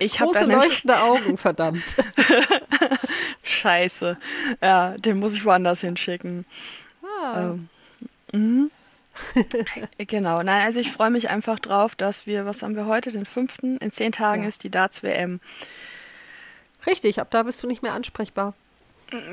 Ich 0.00 0.18
habe 0.18 0.32
Große 0.32 0.48
da 0.48 0.56
leuchtende 0.56 1.00
Augen, 1.00 1.36
verdammt. 1.36 1.84
Scheiße. 3.42 4.16
Ja, 4.62 4.96
den 4.98 5.18
muss 5.18 5.34
ich 5.34 5.44
woanders 5.44 5.80
hinschicken. 5.82 6.46
Ah, 7.22 7.52
Ähm, 7.52 7.68
mhm. 8.32 8.70
genau, 9.98 10.42
nein, 10.42 10.62
also 10.64 10.80
ich 10.80 10.90
freue 10.90 11.10
mich 11.10 11.28
einfach 11.28 11.58
drauf, 11.58 11.94
dass 11.94 12.26
wir, 12.26 12.46
was 12.46 12.62
haben 12.62 12.76
wir 12.76 12.86
heute, 12.86 13.12
den 13.12 13.26
fünften? 13.26 13.76
In 13.78 13.90
zehn 13.90 14.12
Tagen 14.12 14.42
Ja. 14.42 14.48
ist 14.48 14.64
die 14.64 14.70
Darts-WM. 14.70 15.40
Richtig, 16.86 17.20
ab 17.20 17.28
da 17.30 17.42
bist 17.42 17.62
du 17.62 17.66
nicht 17.66 17.82
mehr 17.82 17.92
ansprechbar. 17.92 18.54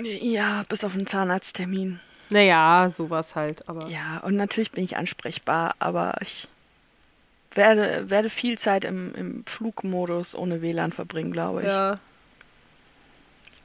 Ja, 0.04 0.66
bis 0.68 0.84
auf 0.84 0.96
einen 0.96 1.08
Zahnarzttermin. 1.08 2.00
Naja, 2.30 2.90
sowas 2.90 3.36
halt, 3.36 3.70
aber. 3.70 3.88
Ja, 3.88 4.18
und 4.24 4.36
natürlich 4.36 4.72
bin 4.72 4.84
ich 4.84 4.98
ansprechbar, 4.98 5.76
aber 5.80 6.16
ich 6.22 6.50
werde, 7.52 8.10
werde 8.10 8.30
viel 8.30 8.58
Zeit 8.58 8.86
im, 8.86 9.14
im 9.16 9.46
Flugmodus 9.46 10.36
ohne 10.36 10.62
WLAN 10.62 10.92
verbringen, 10.92 11.32
glaube 11.32 11.62
ich. 11.62 11.68
Ja, 11.68 12.00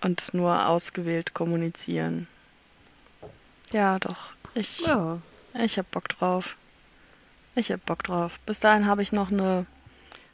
Und 0.01 0.35
nur 0.35 0.69
ausgewählt 0.69 1.35
kommunizieren. 1.35 2.27
Ja, 3.73 3.99
doch. 3.99 4.33
Ich, 4.55 4.81
ja. 4.81 5.19
ich 5.59 5.79
hab 5.79 5.91
Bock 5.91 6.09
drauf. 6.09 6.57
Ich 7.55 7.71
hab 7.71 7.85
Bock 7.85 8.03
drauf. 8.03 8.39
Bis 8.47 8.61
dahin 8.61 8.87
habe 8.87 9.03
ich 9.03 9.13
noch 9.13 9.31
eine, 9.31 9.67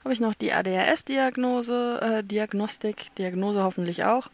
habe 0.05 0.13
ich 0.13 0.21
noch 0.21 0.35
die 0.35 0.53
ADHS-Diagnose, 0.53 2.01
äh, 2.01 2.25
Diagnostik, 2.25 3.15
Diagnose 3.17 3.63
hoffentlich 3.63 4.05
auch. 4.05 4.29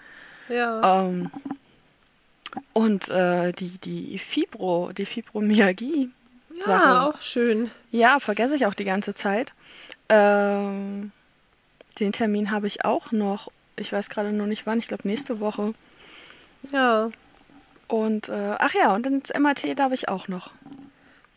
Ja. 0.49 1.03
Ähm, 1.03 1.31
und 2.73 3.09
äh, 3.09 3.53
die, 3.53 3.79
die 3.79 4.19
Fibro, 4.19 4.93
die 4.93 5.07
Fibromyalgie. 5.07 6.11
Ja, 6.57 6.63
Sache. 6.63 7.03
auch 7.03 7.21
schön. 7.21 7.71
Ja, 7.91 8.21
vergesse 8.21 8.57
ich 8.57 8.67
auch 8.67 8.75
die 8.75 8.85
ganze 8.85 9.15
Zeit. 9.15 9.53
Ähm, 10.09 11.13
den 11.99 12.13
Termin 12.13 12.51
habe 12.51 12.67
ich 12.67 12.85
auch 12.85 13.13
noch. 13.13 13.51
Ich 13.77 13.93
weiß 13.93 14.11
gerade 14.11 14.33
nur 14.33 14.47
nicht 14.47 14.67
wann. 14.67 14.79
Ich 14.79 14.89
glaube 14.89 15.09
nächste 15.09 15.41
Woche. 15.41 15.75
Ja. 16.73 17.11
Und 17.89 18.29
äh, 18.29 18.57
ach 18.59 18.75
ja, 18.75 18.95
und 18.95 19.07
ins 19.07 19.33
MRT 19.33 19.79
darf 19.79 19.93
ich 19.93 20.09
auch 20.09 20.29
noch. 20.29 20.51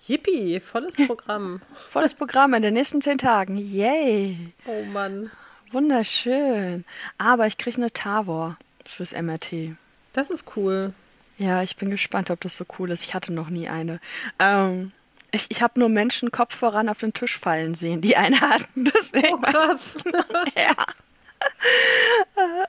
Yippie, 0.07 0.59
volles 0.59 0.95
Programm. 1.07 1.61
Volles 1.89 2.13
Programm 2.13 2.53
in 2.53 2.61
den 2.61 2.73
nächsten 2.73 3.01
zehn 3.01 3.17
Tagen. 3.17 3.57
Yay! 3.57 4.53
Oh 4.65 4.83
Mann. 4.85 5.31
Wunderschön. 5.71 6.85
Aber 7.17 7.45
ich 7.47 7.57
kriege 7.57 7.77
eine 7.77 7.91
Tavor 7.91 8.57
fürs 8.85 9.11
MRT. 9.11 9.75
Das 10.13 10.29
ist 10.29 10.45
cool. 10.55 10.93
Ja, 11.37 11.61
ich 11.61 11.75
bin 11.75 11.91
gespannt, 11.91 12.31
ob 12.31 12.39
das 12.41 12.57
so 12.57 12.65
cool 12.79 12.89
ist. 12.89 13.03
Ich 13.03 13.13
hatte 13.13 13.33
noch 13.33 13.49
nie 13.49 13.67
eine. 13.67 13.99
Ähm, 14.39 14.91
ich 15.37 15.47
ich 15.49 15.61
habe 15.61 15.79
nur 15.79 15.89
Menschen 15.89 16.31
Kopf 16.31 16.55
voran 16.55 16.89
auf 16.89 16.99
den 16.99 17.13
Tisch 17.13 17.37
fallen 17.37 17.75
sehen, 17.75 18.01
die 18.01 18.17
eine 18.17 18.39
hatten. 18.41 18.85
Deswegen 18.97 19.35
Oh, 19.35 19.37
krass. 19.37 19.97
ja. 20.55 20.73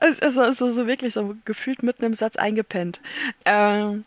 Es 0.01 0.19
ist 0.19 0.37
also 0.37 0.69
so 0.69 0.87
wirklich 0.87 1.13
so 1.13 1.35
gefühlt 1.45 1.83
mitten 1.83 2.05
im 2.05 2.13
Satz 2.13 2.35
eingepennt. 2.35 3.01
Ähm, 3.45 4.05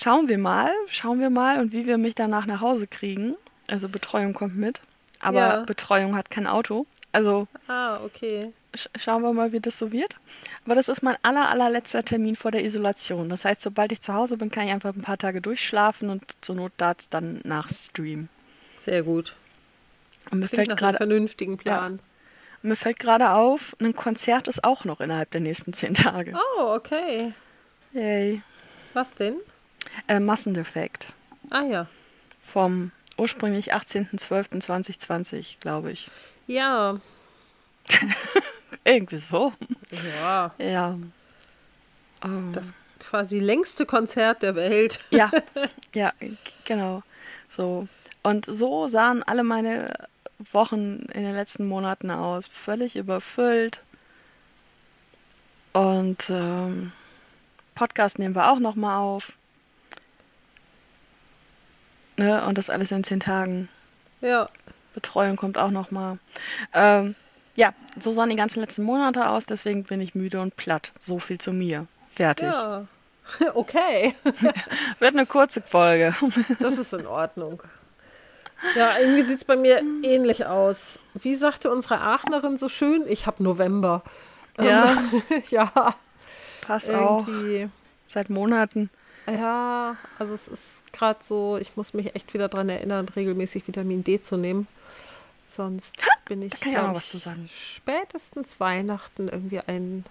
schauen 0.00 0.28
wir 0.28 0.38
mal, 0.38 0.70
schauen 0.88 1.20
wir 1.20 1.30
mal 1.30 1.60
und 1.60 1.72
wie 1.72 1.86
wir 1.86 1.98
mich 1.98 2.14
danach 2.14 2.46
nach 2.46 2.60
Hause 2.60 2.86
kriegen. 2.86 3.36
Also 3.68 3.88
Betreuung 3.88 4.34
kommt 4.34 4.56
mit, 4.56 4.80
aber 5.20 5.38
Ja. 5.38 5.56
Betreuung 5.64 6.16
hat 6.16 6.30
kein 6.30 6.46
Auto. 6.46 6.86
Also 7.16 7.48
ah, 7.66 8.04
okay. 8.04 8.52
sch 8.74 8.88
schauen 8.94 9.22
wir 9.22 9.32
mal, 9.32 9.50
wie 9.52 9.60
das 9.60 9.78
so 9.78 9.90
wird. 9.90 10.16
Aber 10.66 10.74
das 10.74 10.88
ist 10.88 11.02
mein 11.02 11.16
aller, 11.22 11.48
allerletzter 11.48 12.04
Termin 12.04 12.36
vor 12.36 12.50
der 12.50 12.62
Isolation. 12.62 13.30
Das 13.30 13.46
heißt, 13.46 13.62
sobald 13.62 13.90
ich 13.90 14.02
zu 14.02 14.12
Hause 14.12 14.36
bin, 14.36 14.50
kann 14.50 14.66
ich 14.66 14.72
einfach 14.72 14.94
ein 14.94 15.00
paar 15.00 15.16
Tage 15.16 15.40
durchschlafen 15.40 16.10
und 16.10 16.22
zur 16.42 16.56
Not 16.56 16.72
Darts 16.76 17.08
dann 17.08 17.40
nachstreamen. 17.44 18.28
Sehr 18.76 19.02
gut. 19.02 19.34
Und 20.30 20.40
mir 20.40 20.48
Klingt 20.48 20.56
fällt 20.56 20.68
nach 20.68 20.76
gerade 20.76 20.96
vernünftigen 20.98 21.56
Plan. 21.56 22.00
mir 22.60 22.76
fällt 22.76 22.98
gerade 22.98 23.30
auf, 23.30 23.74
ein 23.80 23.96
Konzert 23.96 24.46
ist 24.46 24.62
auch 24.62 24.84
noch 24.84 25.00
innerhalb 25.00 25.30
der 25.30 25.40
nächsten 25.40 25.72
zehn 25.72 25.94
Tage. 25.94 26.34
Oh, 26.58 26.74
okay. 26.74 27.32
Yay. 27.94 28.42
Was 28.92 29.14
denn? 29.14 29.36
Äh, 30.06 30.20
Massendefekt. 30.20 31.14
Ah 31.48 31.62
ja. 31.62 31.86
Vom 32.42 32.90
ursprünglich 33.16 33.72
18.12.2020, 33.72 35.60
glaube 35.60 35.92
ich. 35.92 36.10
Ja. 36.46 36.98
Irgendwie 38.84 39.18
so. 39.18 39.52
Ja. 40.20 40.54
Ja. 40.58 40.98
Ähm, 42.24 42.52
Das 42.52 42.72
quasi 43.00 43.38
längste 43.38 43.86
Konzert 43.86 44.42
der 44.42 44.54
Welt. 44.54 44.98
ja, 45.10 45.30
ja, 45.94 46.12
genau. 46.64 47.02
So. 47.48 47.88
Und 48.22 48.46
so 48.46 48.88
sahen 48.88 49.22
alle 49.22 49.44
meine 49.44 49.92
Wochen 50.52 51.06
in 51.12 51.22
den 51.22 51.34
letzten 51.34 51.66
Monaten 51.66 52.10
aus. 52.10 52.46
Völlig 52.46 52.96
überfüllt. 52.96 53.82
Und 55.72 56.28
ähm, 56.30 56.92
Podcast 57.74 58.18
nehmen 58.18 58.34
wir 58.34 58.50
auch 58.50 58.58
nochmal 58.58 58.98
auf. 58.98 59.36
Ne? 62.16 62.44
Und 62.46 62.58
das 62.58 62.70
alles 62.70 62.90
in 62.90 63.04
zehn 63.04 63.20
Tagen. 63.20 63.68
Ja. 64.20 64.48
Betreuung 64.96 65.36
kommt 65.36 65.58
auch 65.58 65.70
nochmal. 65.70 66.18
Ähm, 66.72 67.14
ja, 67.54 67.72
so 68.00 68.12
sahen 68.12 68.30
die 68.30 68.36
ganzen 68.36 68.60
letzten 68.60 68.82
Monate 68.82 69.28
aus, 69.28 69.44
deswegen 69.46 69.84
bin 69.84 70.00
ich 70.00 70.14
müde 70.14 70.40
und 70.40 70.56
platt. 70.56 70.92
So 70.98 71.18
viel 71.18 71.38
zu 71.38 71.52
mir. 71.52 71.86
Fertig. 72.12 72.48
Ja. 72.52 72.86
Okay. 73.54 74.14
Wird 75.00 75.14
eine 75.14 75.26
kurze 75.26 75.60
Folge. 75.60 76.14
Das 76.60 76.78
ist 76.78 76.92
in 76.92 77.06
Ordnung. 77.08 77.60
Ja, 78.76 78.96
irgendwie 79.00 79.22
sieht 79.22 79.38
es 79.38 79.44
bei 79.44 79.56
mir 79.56 79.82
ähnlich 80.04 80.46
aus. 80.46 81.00
Wie 81.14 81.34
sagte 81.34 81.70
unsere 81.72 82.00
Aachenerin 82.00 82.56
so 82.56 82.68
schön, 82.68 83.02
ich 83.08 83.26
habe 83.26 83.42
November. 83.42 84.02
Ja. 84.60 84.96
Ja, 85.50 85.96
Passt 86.60 86.88
auch. 86.90 87.26
irgendwie. 87.26 87.68
Seit 88.06 88.30
Monaten. 88.30 88.90
Ja, 89.26 89.96
also 90.18 90.34
es 90.34 90.48
ist 90.48 90.92
gerade 90.92 91.18
so, 91.22 91.58
ich 91.58 91.76
muss 91.76 91.94
mich 91.94 92.14
echt 92.14 92.32
wieder 92.32 92.48
daran 92.48 92.68
erinnern, 92.68 93.08
regelmäßig 93.08 93.66
Vitamin 93.66 94.04
D 94.04 94.20
zu 94.20 94.36
nehmen. 94.36 94.68
Sonst 95.46 96.02
bin 96.26 96.42
ich, 96.42 96.52
Da 96.52 96.70
kann 96.70 96.96
ich 97.44 97.74
spätestens 97.74 98.60
Weihnachten 98.60 99.28
irgendwie 99.28 99.60
ein 99.60 100.04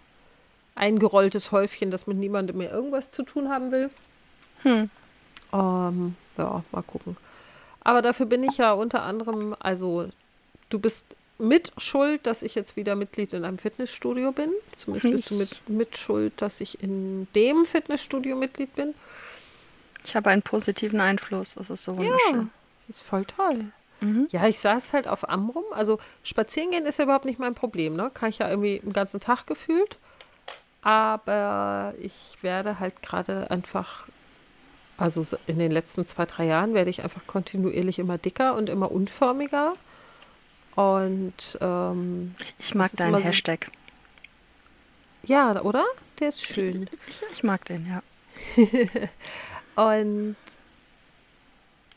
eingerolltes 0.75 1.51
Häufchen, 1.51 1.91
das 1.91 2.07
mit 2.07 2.17
niemandem 2.17 2.57
mehr 2.57 2.71
irgendwas 2.71 3.11
zu 3.11 3.23
tun 3.23 3.49
haben 3.49 3.71
will. 3.71 3.89
Hm. 4.63 4.89
Ähm, 5.53 6.15
ja, 6.37 6.63
mal 6.71 6.83
gucken. 6.83 7.17
Aber 7.81 8.01
dafür 8.01 8.25
bin 8.25 8.43
ich 8.43 8.57
ja 8.57 8.73
unter 8.73 9.03
anderem, 9.03 9.55
also 9.59 10.09
du 10.69 10.79
bist 10.79 11.05
mit 11.37 11.71
schuld, 11.77 12.25
dass 12.25 12.41
ich 12.41 12.55
jetzt 12.55 12.75
wieder 12.77 12.95
Mitglied 12.95 13.33
in 13.33 13.43
einem 13.43 13.57
Fitnessstudio 13.57 14.31
bin. 14.31 14.51
Zumindest 14.75 15.11
bist 15.11 15.31
du 15.31 15.35
mit, 15.35 15.69
mit 15.69 15.97
schuld, 15.97 16.33
dass 16.41 16.61
ich 16.61 16.81
in 16.81 17.27
dem 17.35 17.65
Fitnessstudio 17.65 18.35
Mitglied 18.35 18.73
bin. 18.75 18.93
Ich 20.03 20.15
habe 20.15 20.29
einen 20.29 20.41
positiven 20.43 21.01
Einfluss. 21.01 21.55
Das 21.55 21.69
ist 21.69 21.83
so 21.83 21.93
Ja, 21.93 21.97
wunderschön. 21.99 22.51
das 22.87 22.97
ist 22.97 23.03
voll 23.05 23.25
toll. 23.25 23.65
Mhm. 24.01 24.27
Ja, 24.31 24.47
ich 24.47 24.59
saß 24.59 24.93
halt 24.93 25.07
auf 25.07 25.27
Amrum. 25.27 25.63
Also 25.71 25.99
spazieren 26.23 26.71
gehen 26.71 26.85
ist 26.85 26.99
ja 26.99 27.05
überhaupt 27.05 27.25
nicht 27.25 27.39
mein 27.39 27.55
Problem, 27.55 27.95
ne? 27.95 28.11
Kann 28.13 28.29
ich 28.29 28.37
ja 28.39 28.49
irgendwie 28.49 28.79
den 28.79 28.93
ganzen 28.93 29.19
Tag 29.19 29.45
gefühlt. 29.47 29.97
Aber 30.81 31.95
ich 31.99 32.37
werde 32.41 32.79
halt 32.79 33.01
gerade 33.01 33.49
einfach, 33.49 34.05
also 34.97 35.25
in 35.47 35.57
den 35.57 35.71
letzten 35.71 36.05
zwei, 36.05 36.25
drei 36.25 36.45
Jahren 36.45 36.73
werde 36.75 36.91
ich 36.91 37.03
einfach 37.03 37.25
kontinuierlich 37.25 37.97
immer 37.99 38.17
dicker 38.19 38.55
und 38.55 38.69
immer 38.69 38.91
unförmiger. 38.91 39.73
Und 40.75 41.57
ähm, 41.61 42.33
Ich 42.59 42.75
mag 42.75 42.91
deinen 42.93 43.13
so- 43.13 43.19
Hashtag. 43.23 43.71
ja, 45.23 45.61
oder? 45.61 45.85
Der 46.19 46.29
ist 46.29 46.41
schön. 46.45 46.89
Ich, 47.07 47.21
ich 47.31 47.43
mag 47.43 47.63
den, 47.65 47.85
ja. 47.87 48.01
Und 49.93 50.35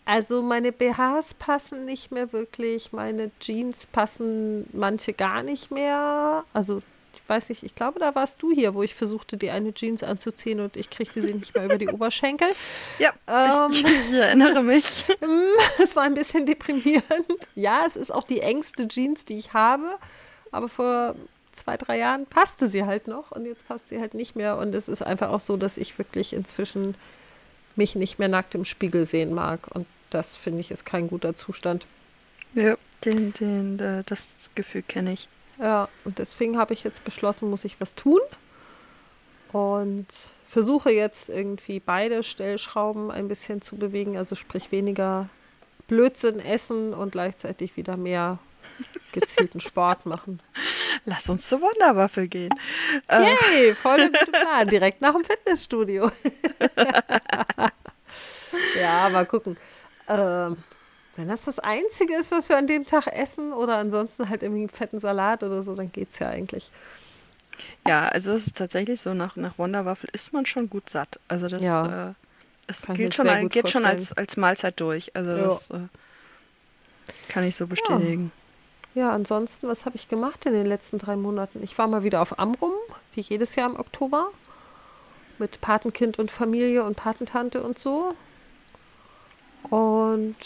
also 0.04 0.42
meine 0.42 0.72
BHs 0.72 1.34
passen 1.34 1.84
nicht 1.84 2.10
mehr 2.10 2.32
wirklich, 2.32 2.92
meine 2.92 3.30
Jeans 3.40 3.86
passen 3.86 4.66
manche 4.72 5.12
gar 5.12 5.42
nicht 5.42 5.70
mehr. 5.70 6.44
Also 6.52 6.82
weiß 7.28 7.48
nicht, 7.50 7.62
ich 7.62 7.74
glaube, 7.74 8.00
da 8.00 8.14
warst 8.14 8.42
du 8.42 8.52
hier, 8.52 8.74
wo 8.74 8.82
ich 8.82 8.94
versuchte, 8.94 9.36
die 9.36 9.50
eine 9.50 9.74
Jeans 9.74 10.02
anzuziehen 10.02 10.60
und 10.60 10.76
ich 10.76 10.90
kriegte 10.90 11.20
sie 11.22 11.34
nicht 11.34 11.54
mehr 11.54 11.64
über 11.66 11.78
die 11.78 11.88
Oberschenkel. 11.92 12.48
Ja, 12.98 13.12
Ähm. 13.26 13.72
ich, 13.72 13.84
ich 13.84 14.12
erinnere 14.12 14.62
mich. 14.62 15.04
Es 15.82 15.96
war 15.96 16.04
ein 16.04 16.14
bisschen 16.14 16.46
deprimierend. 16.46 17.04
Ja, 17.54 17.84
es 17.86 17.96
ist 17.96 18.10
auch 18.10 18.26
die 18.26 18.40
engste 18.40 18.88
Jeans, 18.88 19.24
die 19.24 19.38
ich 19.38 19.52
habe, 19.52 19.96
aber 20.50 20.68
vor 20.68 21.14
zwei, 21.52 21.76
drei 21.76 21.98
Jahren 21.98 22.26
passte 22.26 22.68
sie 22.68 22.84
halt 22.84 23.08
noch 23.08 23.32
und 23.32 23.44
jetzt 23.46 23.66
passt 23.66 23.88
sie 23.88 24.00
halt 24.00 24.14
nicht 24.14 24.36
mehr. 24.36 24.56
Und 24.58 24.74
es 24.74 24.88
ist 24.88 25.02
einfach 25.02 25.30
auch 25.30 25.40
so, 25.40 25.56
dass 25.56 25.76
ich 25.76 25.98
wirklich 25.98 26.32
inzwischen 26.32 26.94
mich 27.76 27.94
nicht 27.94 28.18
mehr 28.18 28.28
nackt 28.28 28.54
im 28.54 28.64
Spiegel 28.64 29.06
sehen 29.06 29.34
mag. 29.34 29.60
Und 29.74 29.86
das 30.10 30.36
finde 30.36 30.60
ich 30.60 30.70
ist 30.70 30.84
kein 30.84 31.08
guter 31.08 31.34
Zustand. 31.34 31.86
Ja, 32.54 32.76
den, 33.04 33.32
den, 33.34 33.78
äh, 33.78 34.02
das 34.06 34.50
Gefühl 34.54 34.82
kenne 34.82 35.12
ich. 35.12 35.28
Ja, 35.58 35.88
und 36.04 36.18
deswegen 36.18 36.58
habe 36.58 36.74
ich 36.74 36.84
jetzt 36.84 37.04
beschlossen, 37.04 37.50
muss 37.50 37.64
ich 37.64 37.80
was 37.80 37.94
tun. 37.94 38.20
Und 39.52 40.06
versuche 40.48 40.90
jetzt 40.90 41.28
irgendwie 41.28 41.80
beide 41.80 42.22
Stellschrauben 42.22 43.10
ein 43.10 43.28
bisschen 43.28 43.62
zu 43.62 43.76
bewegen, 43.76 44.16
also 44.16 44.34
sprich 44.34 44.72
weniger 44.72 45.28
Blödsinn 45.88 46.40
essen 46.40 46.94
und 46.94 47.12
gleichzeitig 47.12 47.76
wieder 47.76 47.96
mehr 47.96 48.38
gezielten 49.12 49.60
Sport 49.60 50.06
machen. 50.06 50.40
Lass 51.04 51.28
uns 51.28 51.48
zur 51.48 51.60
Wunderwaffel 51.60 52.28
gehen. 52.28 52.54
Yay, 53.10 53.74
voll 53.74 53.96
der 53.96 54.08
gute 54.08 54.30
Plan. 54.32 54.68
Direkt 54.68 55.00
nach 55.00 55.14
dem 55.14 55.24
Fitnessstudio. 55.24 56.10
ja, 58.80 59.08
mal 59.08 59.26
gucken. 59.26 59.56
Ähm, 60.08 60.56
wenn 61.18 61.28
das 61.28 61.44
das 61.44 61.58
Einzige 61.58 62.14
ist, 62.14 62.30
was 62.30 62.48
wir 62.48 62.56
an 62.56 62.66
dem 62.68 62.86
Tag 62.86 63.08
essen 63.08 63.52
oder 63.52 63.76
ansonsten 63.76 64.28
halt 64.28 64.42
irgendwie 64.42 64.62
einen 64.62 64.68
fetten 64.70 64.98
Salat 65.00 65.42
oder 65.42 65.62
so, 65.62 65.74
dann 65.74 65.90
geht's 65.90 66.18
ja 66.20 66.28
eigentlich. 66.28 66.70
Ja, 67.86 68.06
also 68.08 68.30
es 68.32 68.46
ist 68.46 68.56
tatsächlich 68.56 69.00
so, 69.00 69.14
nach, 69.14 69.34
nach 69.34 69.58
Wonderwaffel 69.58 70.08
ist 70.12 70.32
man 70.32 70.46
schon 70.46 70.70
gut 70.70 70.88
satt. 70.88 71.18
Also 71.26 71.48
das 71.48 71.62
Ja. 71.62 72.10
äh, 72.10 72.14
es 72.68 72.86
mir 72.86 72.94
gilt 72.94 73.14
schon, 73.14 73.48
geht 73.48 73.68
schon 73.68 73.84
als, 73.84 74.08
vorstellen. 74.08 74.18
als 74.26 74.36
Mahlzeit 74.36 74.80
durch. 74.80 75.16
Also 75.16 75.30
Ja. 75.36 75.44
das 75.48 75.70
äh, 75.70 75.80
kann 77.28 77.44
ich 77.44 77.56
so 77.56 77.66
bestätigen. 77.66 78.30
Ja, 78.94 79.10
ansonsten, 79.10 79.66
was 79.68 79.84
habe 79.86 79.96
ich 79.96 80.08
gemacht 80.08 80.46
in 80.46 80.52
den 80.52 80.66
letzten 80.66 80.98
drei 80.98 81.16
Monaten? 81.16 81.62
Ich 81.62 81.76
war 81.78 81.88
mal 81.88 82.04
wieder 82.04 82.20
auf 82.22 82.38
Amrum, 82.38 82.72
wie 83.14 83.20
jedes 83.22 83.54
Jahr 83.56 83.68
im 83.68 83.78
Oktober, 83.78 84.28
mit 85.38 85.60
Patenkind 85.60 86.18
und 86.18 86.30
Familie 86.30 86.84
und 86.84 86.96
Patentante 86.96 87.62
und 87.62 87.78
so. 87.78 88.14
Und 89.70 90.36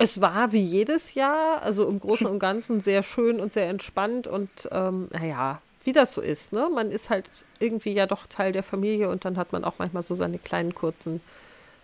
es 0.00 0.20
war 0.20 0.52
wie 0.52 0.62
jedes 0.62 1.14
Jahr, 1.14 1.62
also 1.62 1.86
im 1.86 2.00
Großen 2.00 2.26
und 2.30 2.38
Ganzen 2.38 2.80
sehr 2.80 3.02
schön 3.02 3.40
und 3.40 3.52
sehr 3.52 3.68
entspannt 3.68 4.26
und 4.26 4.50
ähm, 4.72 5.08
naja, 5.12 5.60
wie 5.84 5.92
das 5.92 6.12
so 6.12 6.20
ist, 6.20 6.52
ne? 6.52 6.68
Man 6.74 6.90
ist 6.90 7.08
halt 7.08 7.28
irgendwie 7.58 7.92
ja 7.92 8.06
doch 8.06 8.26
Teil 8.26 8.52
der 8.52 8.62
Familie 8.62 9.08
und 9.08 9.24
dann 9.24 9.36
hat 9.36 9.52
man 9.52 9.64
auch 9.64 9.74
manchmal 9.78 10.02
so 10.02 10.14
seine 10.14 10.38
kleinen 10.38 10.74
kurzen 10.74 11.20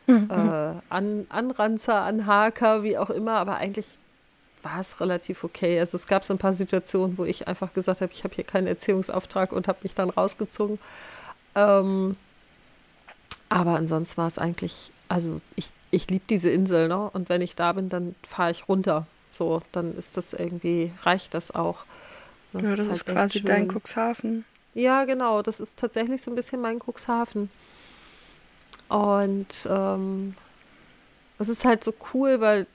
äh, 0.06 0.12
An 0.88 1.26
Anranzer, 1.28 2.02
Anhaker, 2.02 2.82
wie 2.82 2.98
auch 2.98 3.10
immer, 3.10 3.34
aber 3.34 3.56
eigentlich 3.56 3.86
war 4.62 4.80
es 4.80 5.00
relativ 5.00 5.44
okay. 5.44 5.78
Also 5.78 5.96
es 5.96 6.06
gab 6.06 6.24
so 6.24 6.34
ein 6.34 6.38
paar 6.38 6.52
Situationen, 6.52 7.18
wo 7.18 7.24
ich 7.24 7.48
einfach 7.48 7.72
gesagt 7.72 8.00
habe, 8.00 8.12
ich 8.12 8.24
habe 8.24 8.34
hier 8.34 8.44
keinen 8.44 8.66
Erziehungsauftrag 8.66 9.52
und 9.52 9.68
habe 9.68 9.78
mich 9.82 9.94
dann 9.94 10.10
rausgezogen. 10.10 10.78
Ähm, 11.54 12.16
aber 13.48 13.76
ansonsten 13.76 14.16
war 14.16 14.26
es 14.26 14.38
eigentlich, 14.38 14.90
also 15.08 15.40
ich, 15.54 15.68
ich 15.90 16.08
liebe 16.10 16.24
diese 16.28 16.50
Insel, 16.50 16.88
ne? 16.88 17.10
Und 17.10 17.28
wenn 17.28 17.40
ich 17.40 17.54
da 17.54 17.72
bin, 17.72 17.88
dann 17.88 18.14
fahre 18.22 18.50
ich 18.50 18.68
runter. 18.68 19.06
So, 19.32 19.62
dann 19.72 19.96
ist 19.96 20.16
das 20.16 20.32
irgendwie, 20.32 20.92
reicht 21.02 21.34
das 21.34 21.54
auch. 21.54 21.84
Ja, 22.52 22.60
das 22.60 22.70
ist, 22.72 22.78
halt 22.78 22.90
echt 22.92 23.06
quasi 23.06 23.42
dein. 23.42 23.68
Cuxhaven. 23.68 24.44
Ja, 24.74 25.04
genau. 25.04 25.42
Das 25.42 25.60
ist 25.60 25.78
tatsächlich 25.78 26.22
so 26.22 26.30
ein 26.30 26.34
bisschen 26.34 26.60
mein 26.60 26.80
Cuxhaven. 26.80 27.50
Und 28.88 29.68
ähm, 29.68 30.34
das 31.38 31.48
ist 31.48 31.64
halt 31.64 31.82
so 31.84 31.92
cool, 32.14 32.40
weil 32.40 32.66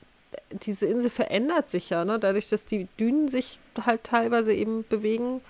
diese 0.50 0.86
Insel 0.86 1.10
verändert 1.10 1.70
sich 1.70 1.90
ja, 1.90 2.04
ne? 2.04 2.18
Dadurch, 2.18 2.48
dass 2.48 2.66
die 2.66 2.88
Dünen 2.98 3.28
sich 3.28 3.58
halt 3.84 4.04
teilweise 4.04 4.52
eben 4.52 4.84
bewegen. 4.88 5.40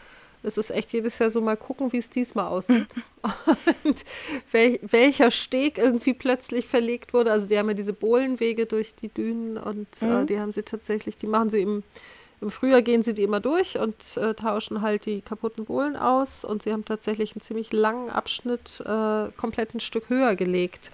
Es 0.43 0.59
ist 0.59 0.71
echt 0.71 0.93
jedes 0.93 1.19
Jahr 1.19 1.31
so 1.31 1.41
mal 1.41 1.57
gucken, 1.57 1.93
wie 1.93 1.99
es 1.99 2.11
diesmal 2.11 2.49
aussieht. 2.49 2.89
Und 3.85 4.05
wel 4.51 4.81
welcher 4.83 5.31
Steg 5.31 5.79
irgendwie 5.79 6.15
plötzlich 6.15 6.67
verlegt 6.67 7.15
wurde. 7.15 7.31
Also 7.31 7.47
die 7.47 7.59
haben 7.59 7.69
ja 7.69 7.75
diese 7.75 7.93
Bohlenwege 7.93 8.67
durch 8.67 8.97
die 8.97 9.09
Dünen 9.09 9.57
und 9.57 10.03
äh, 10.03 10.25
die 10.27 10.39
haben 10.39 10.53
sie 10.53 10.63
tatsächlich, 10.63 11.17
die 11.17 11.27
machen 11.27 11.51
sie 11.51 11.63
im, 11.63 11.83
im 12.41 12.51
Frühjahr 12.51 12.83
gehen 12.83 13.03
sie 13.03 13.15
die 13.15 13.23
immer 13.23 13.41
durch 13.41 13.79
und 13.79 14.17
äh, 14.17 14.35
tauschen 14.35 14.83
halt 14.83 15.07
die 15.07 15.21
kaputten 15.21 15.65
Bohlen 15.65 15.97
aus. 15.97 16.45
Und 16.45 16.63
sie 16.63 16.73
haben 16.73 16.85
tatsächlich 16.85 17.35
einen 17.35 17.43
ziemlich 17.43 17.73
langen 17.73 18.11
Abschnitt 18.11 18.81
äh, 18.81 19.29
komplett 19.37 19.75
ein 19.75 19.81
Stück 19.81 20.09
höher 20.09 20.35
gelegt, 20.35 20.91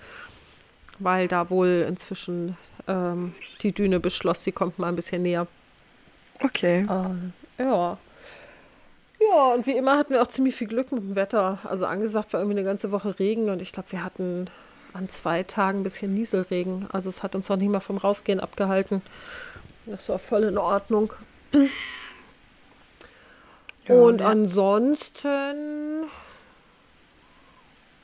weil 0.98 1.26
da 1.26 1.48
wohl 1.48 1.86
inzwischen 1.88 2.56
ähm, 2.86 3.34
die 3.62 3.72
Düne 3.72 3.98
beschloss, 3.98 4.44
sie 4.44 4.52
kommt 4.52 4.78
mal 4.78 4.88
ein 4.88 4.96
bisschen 4.96 5.22
näher. 5.22 5.46
Okay. 6.40 6.86
Ähm, 6.88 7.32
ja. 7.58 7.98
Ja, 9.30 9.52
und 9.52 9.66
wie 9.66 9.76
immer 9.76 9.98
hatten 9.98 10.12
wir 10.14 10.22
auch 10.22 10.28
ziemlich 10.28 10.54
viel 10.54 10.68
Glück 10.68 10.92
mit 10.92 11.02
dem 11.02 11.16
Wetter. 11.16 11.58
Also 11.64 11.86
angesagt 11.86 12.32
war 12.32 12.40
irgendwie 12.40 12.58
eine 12.58 12.66
ganze 12.66 12.92
Woche 12.92 13.18
Regen 13.18 13.50
und 13.50 13.60
ich 13.60 13.72
glaube, 13.72 13.92
wir 13.92 14.04
hatten 14.04 14.46
an 14.92 15.08
zwei 15.08 15.42
Tagen 15.42 15.80
ein 15.80 15.82
bisschen 15.82 16.14
Nieselregen. 16.14 16.86
Also 16.92 17.08
es 17.08 17.22
hat 17.22 17.34
uns 17.34 17.50
auch 17.50 17.56
nicht 17.56 17.70
mal 17.70 17.80
vom 17.80 17.98
Rausgehen 17.98 18.40
abgehalten. 18.40 19.02
Das 19.86 20.08
war 20.08 20.18
voll 20.18 20.44
in 20.44 20.58
Ordnung. 20.58 21.12
Ja, 23.86 23.94
und 23.94 24.20
ja. 24.20 24.28
ansonsten 24.28 26.04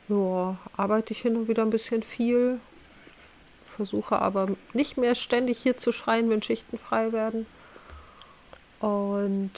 ja, 0.08 0.56
arbeite 0.76 1.12
ich 1.12 1.20
hin 1.20 1.36
und 1.36 1.48
wieder 1.48 1.62
ein 1.62 1.70
bisschen 1.70 2.02
viel. 2.02 2.58
Versuche 3.66 4.20
aber 4.20 4.48
nicht 4.72 4.96
mehr 4.96 5.14
ständig 5.14 5.58
hier 5.58 5.76
zu 5.76 5.92
schreien, 5.92 6.30
wenn 6.30 6.42
Schichten 6.42 6.78
frei 6.78 7.12
werden. 7.12 7.46
Und 8.80 9.52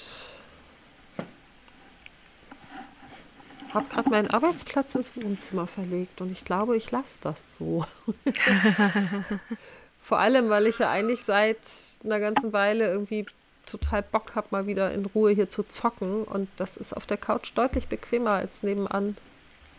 habe 3.76 3.88
gerade 3.88 4.10
meinen 4.10 4.30
Arbeitsplatz 4.30 4.94
ins 4.94 5.16
Wohnzimmer 5.16 5.66
verlegt 5.66 6.20
und 6.20 6.32
ich 6.32 6.44
glaube, 6.44 6.76
ich 6.76 6.90
lasse 6.90 7.20
das 7.22 7.56
so. 7.56 7.84
Vor 10.00 10.18
allem, 10.18 10.48
weil 10.48 10.66
ich 10.66 10.78
ja 10.78 10.90
eigentlich 10.90 11.24
seit 11.24 11.58
einer 12.04 12.20
ganzen 12.20 12.52
Weile 12.52 12.86
irgendwie 12.86 13.26
total 13.66 14.02
Bock 14.02 14.34
habe, 14.34 14.48
mal 14.50 14.66
wieder 14.66 14.92
in 14.92 15.04
Ruhe 15.06 15.32
hier 15.32 15.48
zu 15.48 15.64
zocken. 15.64 16.24
Und 16.24 16.48
das 16.56 16.76
ist 16.76 16.92
auf 16.92 17.06
der 17.06 17.16
Couch 17.16 17.52
deutlich 17.54 17.88
bequemer 17.88 18.32
als 18.32 18.62
nebenan 18.62 19.16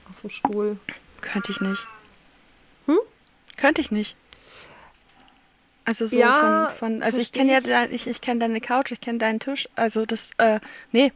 auf 0.10 0.22
dem 0.22 0.30
Stuhl. 0.30 0.78
Könnte 1.22 1.52
ich 1.52 1.62
nicht. 1.62 1.88
Hm? 2.86 3.00
Könnte 3.56 3.82
ich 3.82 3.92
nicht. 3.92 4.16
Also 5.86 6.06
so 6.06 6.20
Ja, 6.20 6.74
von, 6.78 6.92
von 7.00 7.04
also 7.04 7.22
ich 7.22 7.32
kenne 7.32 7.54
ja 7.54 7.86
ich, 7.86 8.08
ich 8.08 8.20
kenne 8.20 8.42
deine 8.42 8.60
Couch, 8.60 8.92
ich 8.92 9.00
kenne 9.00 9.20
deinen 9.20 9.40
Tisch, 9.40 9.70
also 9.76 10.06
das 10.06 10.32
äh 10.38 10.60
nee, 10.92 11.14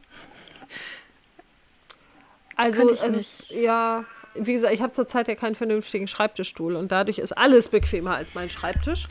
Also, 2.62 2.88
ist, 2.90 3.50
ja, 3.50 4.04
wie 4.34 4.52
gesagt, 4.52 4.72
ich 4.74 4.82
habe 4.82 4.92
zurzeit 4.92 5.28
ja 5.28 5.34
keinen 5.34 5.54
vernünftigen 5.54 6.08
Schreibtischstuhl 6.08 6.76
und 6.76 6.90
dadurch 6.92 7.18
ist 7.18 7.32
alles 7.32 7.68
bequemer 7.68 8.14
als 8.16 8.34
mein 8.34 8.48
Schreibtisch. 8.50 9.08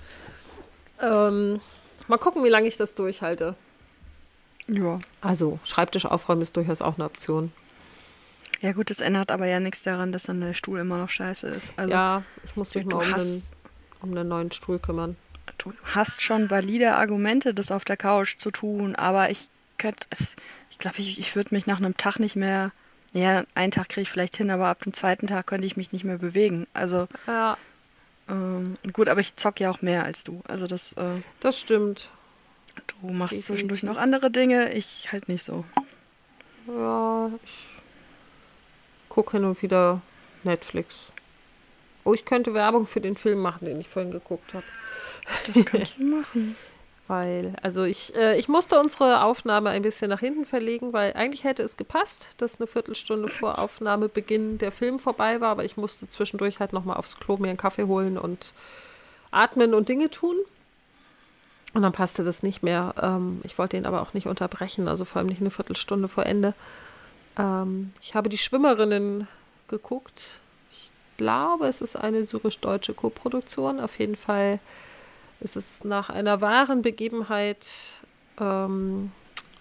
Ähm, 1.00 1.60
mal 2.08 2.18
gucken, 2.18 2.44
wie 2.44 2.50
lange 2.50 2.68
ich 2.68 2.78
das 2.78 2.96
durchhalte. 2.96 3.56
ja. 4.68 5.00
Also, 5.22 5.60
Schreibtisch 5.64 6.06
aufräumen 6.06 6.42
ist 6.42 6.56
durchaus 6.58 6.82
auch 6.82 6.96
eine 6.96 7.06
Option. 7.06 7.52
Ja 8.62 8.74
gut, 8.74 8.92
das 8.92 9.00
ändert 9.00 9.32
aber 9.32 9.48
ja 9.48 9.60
nichts 9.60 9.82
daran, 9.82 10.12
dass 10.12 10.24
dann 10.24 10.40
der 10.40 10.54
Stuhl 10.54 10.80
immer 10.80 10.98
noch 11.00 11.10
scheiße 11.10 11.48
ist. 11.48 11.74
Also 11.78 11.92
ja, 11.92 12.24
ich 12.44 12.56
muss 12.56 12.74
mich 12.76 12.84
du 12.86 12.90
mal 12.92 12.98
um 12.98 13.02
einen, 13.04 13.14
hast- 13.16 13.52
um 14.02 14.12
einen 14.12 14.28
neuen 14.28 14.52
Stuhl 14.52 14.78
kümmern. 14.78 15.16
du 15.58 15.74
hast 15.96 16.22
schon 16.22 16.52
valide 16.52 16.96
Argumente, 16.96 17.56
das 17.56 17.72
auf 17.72 17.86
der 17.86 17.98
Couch 17.98 18.38
zu 18.38 18.52
tun, 18.52 18.96
aber 18.96 19.32
ich 19.32 19.50
könnte 19.80 20.06
es, 20.12 20.36
ich 20.70 20.78
glaube, 20.78 20.98
ich, 21.00 21.18
ich 21.20 21.36
würde 21.36 21.56
mich 21.56 21.66
nach 21.66 21.78
einem 21.80 21.98
Tag 21.98 22.20
nicht 22.20 22.36
mehr, 22.36 22.72
ja, 23.13 23.43
einen 23.56 23.71
Tag 23.71 23.89
kriege 23.89 24.04
ich 24.04 24.10
vielleicht 24.10 24.38
hin, 24.38 24.50
aber 24.52 24.67
ab 24.67 24.84
dem 24.84 24.93
zweiten 24.93 25.28
Tag 25.28 25.47
könnte 25.47 25.67
ich 25.67 25.78
mich 25.78 25.91
nicht 25.91 26.04
mehr 26.04 26.17
bewegen. 26.17 26.67
Also 26.74 27.08
Ja, 27.28 27.58
ähm, 28.30 28.78
gut, 28.93 29.10
aber 29.10 29.19
ich 29.19 29.36
zocke 29.36 29.63
ja 29.63 29.71
auch 29.71 29.82
mehr 29.82 30.04
als 30.06 30.24
du. 30.24 30.41
Also 30.47 30.67
das, 30.67 30.93
äh, 30.93 31.21
das 31.41 31.60
stimmt. 31.60 32.10
du 33.02 33.10
machst 33.12 33.43
zwischendurch 33.43 33.82
Definitiv. 33.82 33.97
noch 33.97 34.02
andere 34.02 34.32
Dinge, 34.32 34.71
ich 34.74 35.12
halt 35.12 35.28
nicht 35.28 35.43
so. 35.43 35.65
Ja, 36.67 37.30
ich 37.43 39.10
gucke 39.10 39.38
hin 39.38 39.45
und 39.45 39.62
wieder 39.62 40.02
Netflix. 40.43 41.12
Oh, 42.04 42.13
ich 42.13 42.26
könnte 42.26 42.54
Werbung 42.54 42.88
für 42.88 43.02
den 43.02 43.17
Film 43.17 43.39
machen, 43.39 43.65
den 43.65 43.80
ich 43.82 43.89
vorhin 43.89 44.12
geguckt 44.12 44.54
habe. 44.54 44.63
Das 45.54 45.65
kannst 45.65 46.00
du 46.00 46.04
machen. 46.04 46.56
Weil, 47.08 47.56
also 47.62 47.84
ich, 47.84 48.16
äh, 48.16 48.40
ich 48.40 48.48
musste 48.48 48.80
unsere 48.80 49.24
Aufnahme 49.24 49.70
ein 49.70 49.82
bisschen 49.82 50.10
nach 50.10 50.20
hinten 50.20 50.46
verlegen, 50.46 50.94
weil 50.94 51.14
eigentlich 51.14 51.44
hätte 51.44 51.64
es 51.64 51.76
gepasst, 51.76 52.28
dass 52.38 52.60
eine 52.60 52.68
Viertelstunde 52.68 53.28
vor 53.28 53.60
Aufnahmebeginn 53.60 54.60
der 54.60 54.72
Film 54.72 55.00
vorbei 55.00 55.42
war, 55.42 55.50
aber 55.50 55.66
ich 55.66 55.78
musste 55.78 56.08
zwischendurch 56.08 56.60
halt 56.60 56.74
nochmal 56.74 56.98
aufs 56.98 57.20
Klo 57.20 57.38
mir 57.38 57.50
einen 57.50 57.58
Kaffee 57.58 57.84
holen 57.84 58.18
und 58.18 58.54
atmen 59.32 59.74
und 59.74 59.90
Dinge 59.90 60.10
tun. 60.10 60.36
Und 61.74 61.84
dann 61.84 61.94
passte 61.94 62.24
das 62.24 62.44
nicht 62.44 62.64
mehr. 62.64 62.94
Ähm, 63.02 63.42
ich 63.44 63.58
wollte 63.58 63.78
ihn 63.78 63.86
aber 63.86 64.02
auch 64.02 64.14
nicht 64.14 64.28
unterbrechen, 64.28 64.88
also 64.88 65.06
vor 65.06 65.20
allem 65.20 65.28
nicht 65.28 65.42
eine 65.42 65.52
Viertelstunde 65.52 66.08
vor 66.08 66.26
Ende. 66.26 66.54
Ähm, 67.38 67.92
ich 68.02 68.14
habe 68.14 68.30
die 68.30 68.38
Schwimmerinnen 68.38 69.28
geguckt. 69.68 70.40
Ich 70.72 70.92
glaube, 71.18 71.68
es 71.68 71.82
ist 71.82 71.96
eine 71.96 72.26
syrisch-deutsche 72.26 72.94
Koproduktion. 72.94 73.80
Auf 73.80 74.00
jeden 74.00 74.18
Fall 74.18 74.60
ist 75.41 75.56
es 75.56 75.84
nach 75.84 76.10
einer 76.10 76.39
wahren 76.39 76.82
Begebenheit. 76.82 77.67
Ähm, 78.39 79.12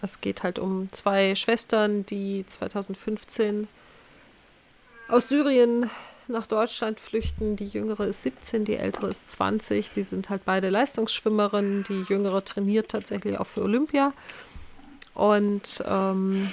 es 0.01 0.21
geht 0.21 0.43
halt 0.43 0.59
um 0.59 0.91
zwei 0.91 1.35
Schwestern, 1.35 2.05
die 2.05 2.45
2015 2.47 3.67
aus 5.07 5.27
Syrien 5.27 5.89
nach 6.27 6.47
Deutschland 6.47 6.99
flüchten. 6.99 7.55
Die 7.55 7.67
jüngere 7.67 8.05
ist 8.05 8.23
17, 8.23 8.65
die 8.65 8.75
ältere 8.75 9.09
ist 9.09 9.31
20. 9.33 9.91
Die 9.91 10.03
sind 10.03 10.29
halt 10.29 10.45
beide 10.45 10.69
Leistungsschwimmerinnen. 10.69 11.83
Die 11.83 12.03
jüngere 12.07 12.43
trainiert 12.43 12.89
tatsächlich 12.89 13.39
auch 13.39 13.47
für 13.47 13.63
Olympia. 13.63 14.13
Und 15.13 15.83
ähm, 15.85 16.51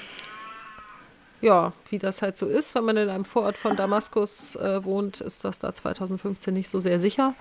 ja, 1.40 1.72
wie 1.90 1.98
das 1.98 2.22
halt 2.22 2.36
so 2.36 2.46
ist, 2.46 2.74
wenn 2.74 2.84
man 2.84 2.96
in 2.96 3.08
einem 3.08 3.24
Vorort 3.24 3.56
von 3.56 3.76
Damaskus 3.76 4.56
äh, 4.56 4.84
wohnt, 4.84 5.20
ist 5.20 5.44
das 5.44 5.58
da 5.58 5.74
2015 5.74 6.52
nicht 6.52 6.68
so 6.68 6.80
sehr 6.80 6.98
sicher. 6.98 7.34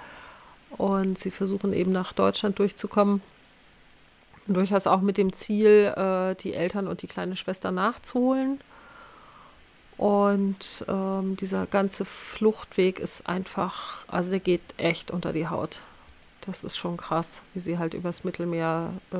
Und 0.72 1.18
sie 1.18 1.32
versuchen 1.32 1.74
eben 1.74 1.92
nach 1.92 2.14
Deutschland 2.14 2.60
durchzukommen. 2.60 3.22
durchaus 4.48 4.88
auch 4.88 5.02
mit 5.02 5.18
dem 5.18 5.34
Ziel, 5.34 5.94
äh, 5.96 6.36
die 6.36 6.54
Eltern 6.54 6.88
und 6.88 7.02
die 7.02 7.08
kleine 7.08 7.36
Schwester 7.36 7.72
nachzuholen. 7.72 8.62
Und 9.98 10.86
ähm, 10.88 11.36
dieser 11.38 11.66
ganze 11.66 12.06
Fluchtweg 12.06 13.00
ist 13.00 13.28
einfach, 13.28 14.06
also 14.08 14.30
der 14.30 14.40
geht 14.40 14.62
echt 14.78 15.12
unter 15.12 15.34
die 15.34 15.48
Haut. 15.48 15.80
Das 16.42 16.64
ist 16.64 16.78
schon 16.78 16.98
krass, 16.98 17.42
wie 17.54 17.60
sie 17.60 17.78
halt 17.78 17.94
übers 17.94 18.24
Mittelmeer 18.24 18.92
äh, 19.12 19.18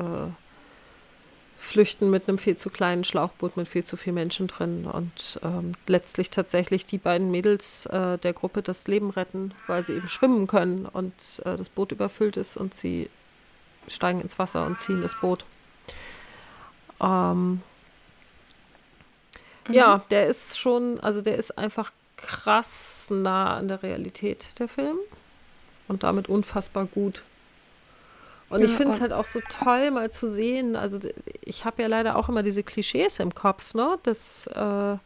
flüchten 1.68 2.10
mit 2.10 2.28
einem 2.28 2.38
viel 2.38 2.56
zu 2.56 2.70
kleinen 2.70 3.04
Schlauchboot 3.04 3.56
mit 3.56 3.68
viel 3.68 3.84
zu 3.84 3.96
vielen 3.96 4.14
Menschen 4.14 4.46
drin 4.46 4.86
und 4.86 5.38
ähm, 5.42 5.74
letztlich 5.86 6.30
tatsächlich 6.30 6.86
die 6.86 6.98
beiden 6.98 7.30
Mädels 7.30 7.86
äh, 7.86 8.18
der 8.18 8.32
Gruppe 8.32 8.62
das 8.62 8.88
Leben 8.88 9.10
retten, 9.10 9.52
weil 9.66 9.82
sie 9.82 9.92
eben 9.92 10.08
schwimmen 10.08 10.46
können 10.46 10.86
und 10.86 11.14
äh, 11.44 11.56
das 11.56 11.68
Boot 11.68 11.92
überfüllt 11.92 12.36
ist 12.36 12.56
und 12.56 12.74
sie 12.74 13.10
steigen 13.86 14.20
ins 14.20 14.38
Wasser 14.38 14.66
und 14.66 14.78
ziehen 14.78 15.02
das 15.02 15.14
Boot. 15.14 15.44
Ähm, 17.00 17.62
mhm. 19.68 19.74
Ja, 19.74 20.02
der 20.10 20.26
ist 20.26 20.58
schon, 20.58 20.98
also 21.00 21.22
der 21.22 21.36
ist 21.36 21.56
einfach 21.58 21.92
krass 22.16 23.08
nah 23.10 23.56
an 23.56 23.68
der 23.68 23.82
Realität, 23.82 24.48
der 24.58 24.68
Film. 24.68 24.96
Und 25.86 26.02
damit 26.02 26.28
unfassbar 26.28 26.84
gut. 26.84 27.22
Und 28.50 28.60
ja, 28.60 28.66
ich 28.66 28.72
finde 28.72 28.94
es 28.94 29.00
halt 29.00 29.12
auch 29.12 29.26
so 29.26 29.40
toll, 29.48 29.90
mal 29.90 30.10
zu 30.10 30.28
sehen. 30.28 30.74
Also, 30.74 30.98
ich 31.44 31.64
habe 31.64 31.82
ja 31.82 31.88
leider 31.88 32.16
auch 32.16 32.28
immer 32.28 32.42
diese 32.42 32.62
Klischees 32.62 33.18
im 33.18 33.34
Kopf, 33.34 33.74
ne? 33.74 33.98
Dass 34.04 34.46
äh, 34.48 34.96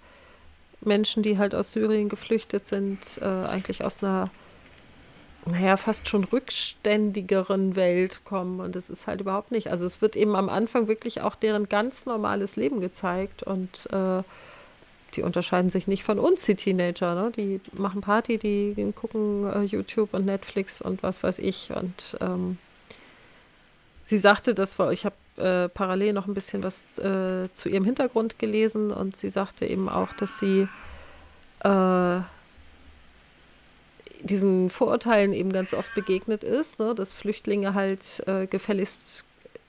Menschen, 0.81 1.23
die 1.23 1.39
halt 1.39 1.55
aus 1.55 1.73
Syrien 1.73 2.09
geflüchtet 2.09 2.67
sind, 2.67 2.99
äh, 3.21 3.25
eigentlich 3.25 3.85
aus 3.85 4.03
einer 4.03 4.31
naja, 5.45 5.77
fast 5.77 6.09
schon 6.09 6.25
rückständigeren 6.25 7.75
Welt 7.75 8.25
kommen. 8.25 8.61
Und 8.61 8.77
das 8.77 8.91
ist 8.91 9.07
halt 9.07 9.21
überhaupt 9.21 9.51
nicht. 9.51 9.71
Also 9.71 9.87
es 9.87 10.01
wird 10.01 10.15
eben 10.15 10.37
am 10.37 10.49
Anfang 10.49 10.87
wirklich 10.87 11.21
auch 11.21 11.35
deren 11.35 11.69
ganz 11.69 12.07
normales 12.07 12.57
Leben 12.57 12.81
gezeigt. 12.81 13.43
Und 13.43 13.89
äh, 13.93 14.23
die 15.17 15.23
unterscheiden 15.23 15.69
sich 15.69 15.89
nicht 15.89 16.05
von 16.05 16.19
uns, 16.19 16.45
die 16.45 16.55
Teenager. 16.55 17.15
Ne? 17.15 17.33
Die 17.37 17.61
machen 17.73 18.03
Party, 18.03 18.39
die, 18.39 18.93
gucken 18.95 19.51
äh, 19.53 19.63
YouTube 19.63 20.15
und 20.15 20.27
Netflix 20.27 20.81
und 20.81 21.03
was 21.03 21.23
weiß 21.23 21.41
ich. 21.41 21.71
Und 21.75 22.17
ähm, 22.21 22.59
sie 24.03 24.19
sagte, 24.19 24.55
das 24.55 24.79
war, 24.79 24.93
ich 24.93 25.05
habe 25.05 25.15
äh, 25.37 25.69
parallel 25.69 26.12
noch 26.12 26.27
ein 26.27 26.35
bisschen 26.35 26.62
was 26.62 26.99
äh, 26.99 27.49
zu 27.53 27.69
ihrem 27.69 27.85
Hintergrund 27.85 28.38
gelesen 28.38 28.91
und 28.91 29.17
sie 29.17 29.31
sagte 29.31 29.67
eben 29.67 29.88
auch, 29.88 30.12
dass 30.15 30.38
sie 30.38 30.69
äh, 31.61 32.21
diesen 34.21 34.71
Vorurteilen 34.71 35.33
eben 35.33 35.53
ganz 35.53 35.75
oft 35.75 35.95
begegnet 35.95 36.45
ist, 36.45 36.79
ne, 36.79 36.95
dass 36.95 37.12
Flüchtlinge 37.12 37.75
halt 37.75 38.23
äh, 38.27 38.47
gefälligst 38.47 39.25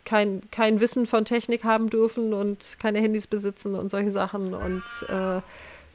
kein, 0.05 0.41
kein 0.51 0.79
Wissen 0.79 1.05
von 1.05 1.25
Technik 1.25 1.63
haben 1.63 1.89
dürfen 1.89 2.33
und 2.33 2.77
keine 2.79 2.99
Handys 2.99 3.27
besitzen 3.27 3.75
und 3.75 3.89
solche 3.89 4.11
Sachen 4.11 4.53
und 4.53 4.83
äh, 5.07 5.41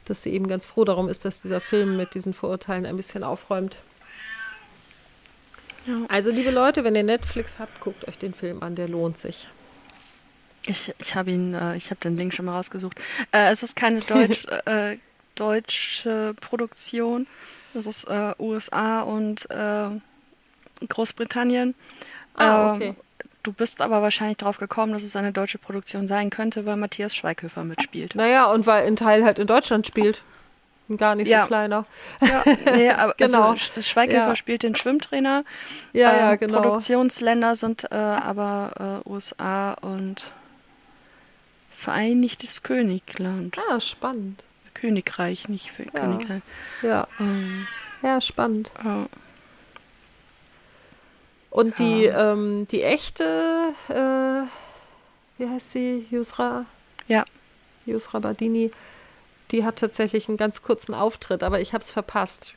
dass 0.05 0.23
sie 0.23 0.31
eben 0.31 0.47
ganz 0.47 0.65
froh 0.65 0.85
darum 0.85 1.07
ist, 1.07 1.25
dass 1.25 1.41
dieser 1.41 1.61
Film 1.61 1.95
mit 1.95 2.15
diesen 2.15 2.33
Vorurteilen 2.33 2.85
ein 2.87 2.97
bisschen 2.97 3.23
aufräumt. 3.23 3.77
Ja. 5.89 6.05
Also 6.07 6.29
liebe 6.29 6.51
Leute, 6.51 6.83
wenn 6.83 6.95
ihr 6.95 7.03
Netflix 7.03 7.57
habt, 7.57 7.79
guckt 7.79 8.07
euch 8.07 8.17
den 8.17 8.33
Film 8.33 8.61
an, 8.61 8.75
der 8.75 8.87
lohnt 8.87 9.17
sich. 9.17 9.47
Ich, 10.65 10.93
ich 10.99 11.15
habe 11.15 11.31
ihn, 11.31 11.53
äh, 11.53 11.75
ich 11.77 11.89
habe 11.89 11.99
den 12.01 12.15
Link 12.17 12.33
schon 12.33 12.45
mal 12.45 12.55
rausgesucht. 12.55 12.99
Äh, 13.31 13.49
es 13.49 13.63
ist 13.63 13.75
keine 13.75 14.01
Deutsch, 14.01 14.45
äh, 14.65 14.97
deutsche 15.35 16.35
Produktion. 16.39 17.27
Das 17.73 17.87
ist 17.87 18.05
äh, 18.05 18.33
USA 18.39 19.01
und 19.01 19.49
äh, 19.49 19.89
Großbritannien. 20.87 21.75
Ah, 22.35 22.73
okay. 22.73 22.89
Ähm, 22.89 22.95
du 23.43 23.53
bist 23.53 23.81
aber 23.81 24.01
wahrscheinlich 24.01 24.37
drauf 24.37 24.57
gekommen, 24.57 24.93
dass 24.93 25.03
es 25.03 25.15
eine 25.15 25.31
deutsche 25.31 25.57
Produktion 25.57 26.07
sein 26.07 26.29
könnte, 26.29 26.65
weil 26.65 26.77
Matthias 26.77 27.15
Schweighöfer 27.15 27.63
mitspielt. 27.63 28.15
Naja, 28.15 28.51
und 28.51 28.65
weil 28.67 28.85
ein 28.85 28.95
Teil 28.95 29.23
halt 29.23 29.39
in 29.39 29.47
Deutschland 29.47 29.87
spielt. 29.87 30.23
Gar 30.97 31.15
nicht 31.15 31.27
ja. 31.27 31.41
so 31.41 31.47
kleiner. 31.47 31.85
Ja, 32.21 32.43
nee, 32.73 32.89
aber 32.97 33.13
genau. 33.15 33.51
Also 33.51 33.81
Schweighöfer 33.81 34.29
ja. 34.29 34.35
spielt 34.35 34.63
den 34.63 34.75
Schwimmtrainer. 34.75 35.43
Ja, 35.93 36.15
ja, 36.15 36.31
ähm, 36.33 36.39
genau. 36.39 36.61
Produktionsländer 36.61 37.55
sind 37.55 37.91
äh, 37.91 37.95
aber 37.95 39.01
äh, 39.05 39.09
USA 39.09 39.73
und 39.81 40.31
Vereinigtes 41.79 42.61
Königland. 42.61 43.57
Ah, 43.69 43.79
spannend. 43.79 44.43
Königreich, 44.73 45.47
nicht 45.47 45.71
für 45.71 45.83
ja. 45.83 45.91
Königreich. 45.91 46.41
Ja. 46.81 47.07
Ähm, 47.21 47.67
ja, 48.01 48.19
spannend. 48.19 48.69
Ja. 48.83 49.05
Und 51.51 51.79
ja. 51.79 51.85
die, 51.85 52.05
ähm, 52.05 52.67
die 52.69 52.83
echte, 52.83 53.73
äh, 53.87 55.41
wie 55.41 55.49
heißt 55.49 55.71
sie, 55.71 56.05
Yusra? 56.11 56.65
Ja. 57.07 57.23
Yusra 57.85 58.19
Badini, 58.19 58.71
die 59.51 59.65
hat 59.65 59.77
tatsächlich 59.77 60.27
einen 60.27 60.37
ganz 60.37 60.61
kurzen 60.61 60.93
Auftritt, 60.93 61.43
aber 61.43 61.59
ich 61.59 61.73
habe 61.73 61.83
es 61.83 61.91
verpasst. 61.91 62.53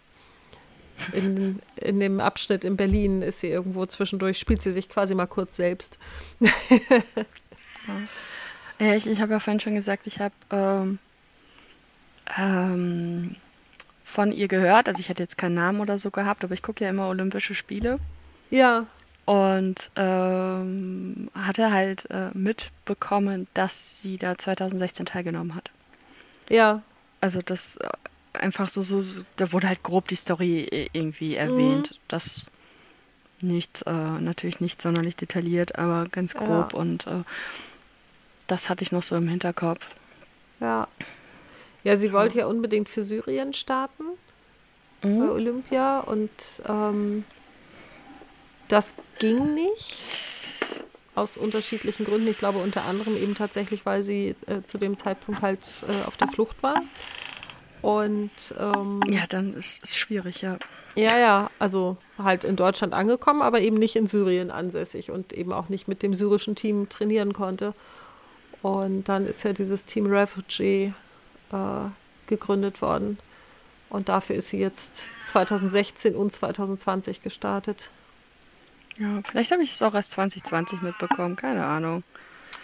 In, 1.12 1.60
in 1.76 2.00
dem 2.00 2.20
Abschnitt 2.20 2.64
in 2.64 2.76
Berlin 2.76 3.22
ist 3.22 3.40
sie 3.40 3.48
irgendwo 3.48 3.86
zwischendurch, 3.86 4.38
spielt 4.38 4.62
sie 4.62 4.70
sich 4.70 4.88
quasi 4.88 5.14
mal 5.14 5.26
kurz 5.26 5.56
selbst. 5.56 5.98
ja, 8.78 8.94
ich, 8.94 9.06
ich 9.06 9.20
habe 9.20 9.32
ja 9.32 9.40
vorhin 9.40 9.60
schon 9.60 9.74
gesagt, 9.74 10.06
ich 10.06 10.20
habe 10.20 10.34
ähm, 10.50 10.98
ähm, 12.36 13.36
von 14.04 14.32
ihr 14.32 14.48
gehört. 14.48 14.88
Also 14.88 15.00
ich 15.00 15.08
hatte 15.08 15.22
jetzt 15.22 15.38
keinen 15.38 15.54
Namen 15.54 15.80
oder 15.80 15.98
so 15.98 16.10
gehabt, 16.10 16.44
aber 16.44 16.54
ich 16.54 16.62
gucke 16.62 16.84
ja 16.84 16.90
immer 16.90 17.08
Olympische 17.08 17.54
Spiele. 17.54 17.98
Ja. 18.50 18.86
Und 19.24 19.90
ähm, 19.96 21.30
hatte 21.34 21.72
halt 21.72 22.10
äh, 22.10 22.30
mitbekommen, 22.34 23.46
dass 23.54 24.02
sie 24.02 24.18
da 24.18 24.36
2016 24.36 25.06
teilgenommen 25.06 25.54
hat. 25.54 25.70
Ja. 26.52 26.82
Also 27.20 27.40
das 27.42 27.76
äh, 27.76 27.88
einfach 28.34 28.68
so, 28.68 28.82
so, 28.82 29.00
so, 29.00 29.22
da 29.36 29.52
wurde 29.52 29.68
halt 29.68 29.82
grob 29.82 30.08
die 30.08 30.16
Story 30.16 30.88
irgendwie 30.92 31.34
erwähnt. 31.34 31.92
Mhm. 31.92 31.96
Das 32.08 32.46
nicht, 33.40 33.82
äh, 33.86 33.90
natürlich 33.90 34.60
nicht 34.60 34.80
sonderlich 34.80 35.16
detailliert, 35.16 35.78
aber 35.78 36.06
ganz 36.10 36.34
grob. 36.34 36.74
Ja. 36.74 36.78
Und 36.78 37.06
äh, 37.06 37.22
das 38.46 38.68
hatte 38.68 38.84
ich 38.84 38.92
noch 38.92 39.02
so 39.02 39.16
im 39.16 39.28
Hinterkopf. 39.28 39.88
Ja. 40.60 40.86
Ja, 41.84 41.96
sie 41.96 42.12
wollte 42.12 42.38
ja 42.38 42.46
unbedingt 42.46 42.88
für 42.88 43.02
Syrien 43.02 43.54
starten 43.54 44.04
mhm. 45.02 45.20
bei 45.20 45.28
Olympia 45.30 46.00
und 46.00 46.30
ähm, 46.68 47.24
das 48.68 48.94
ging 49.18 49.54
nicht 49.54 50.31
aus 51.14 51.36
unterschiedlichen 51.36 52.04
Gründen. 52.04 52.28
Ich 52.28 52.38
glaube 52.38 52.58
unter 52.58 52.84
anderem 52.84 53.16
eben 53.16 53.34
tatsächlich, 53.34 53.84
weil 53.84 54.02
sie 54.02 54.34
äh, 54.46 54.62
zu 54.62 54.78
dem 54.78 54.96
Zeitpunkt 54.96 55.42
halt 55.42 55.84
äh, 55.88 56.06
auf 56.06 56.16
der 56.16 56.28
Flucht 56.28 56.62
war. 56.62 56.80
Und 57.82 58.30
ähm, 58.58 59.00
ja, 59.08 59.22
dann 59.28 59.54
ist 59.54 59.82
es 59.82 59.96
schwierig, 59.96 60.40
ja. 60.40 60.56
Ja, 60.94 61.18
ja, 61.18 61.50
also 61.58 61.96
halt 62.16 62.44
in 62.44 62.54
Deutschland 62.54 62.94
angekommen, 62.94 63.42
aber 63.42 63.60
eben 63.60 63.76
nicht 63.76 63.96
in 63.96 64.06
Syrien 64.06 64.50
ansässig 64.50 65.10
und 65.10 65.32
eben 65.32 65.52
auch 65.52 65.68
nicht 65.68 65.88
mit 65.88 66.02
dem 66.02 66.14
syrischen 66.14 66.54
Team 66.54 66.88
trainieren 66.88 67.32
konnte. 67.32 67.74
Und 68.62 69.04
dann 69.08 69.26
ist 69.26 69.42
ja 69.42 69.52
dieses 69.52 69.84
Team 69.84 70.06
Refugee 70.06 70.92
äh, 71.50 71.56
gegründet 72.28 72.80
worden. 72.80 73.18
Und 73.90 74.08
dafür 74.08 74.36
ist 74.36 74.48
sie 74.48 74.58
jetzt 74.58 75.04
2016 75.26 76.14
und 76.14 76.32
2020 76.32 77.20
gestartet. 77.20 77.90
Ja, 78.98 79.20
vielleicht 79.28 79.52
habe 79.52 79.62
ich 79.62 79.72
es 79.72 79.82
auch 79.82 79.94
erst 79.94 80.12
2020 80.12 80.82
mitbekommen, 80.82 81.36
keine 81.36 81.64
Ahnung. 81.64 82.02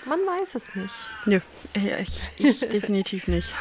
Man 0.05 0.21
weiß 0.21 0.55
es 0.55 0.75
nicht. 0.75 0.95
Nö, 1.27 1.41
ich, 1.75 2.31
ich 2.39 2.61
definitiv 2.69 3.29
nicht. 3.29 3.55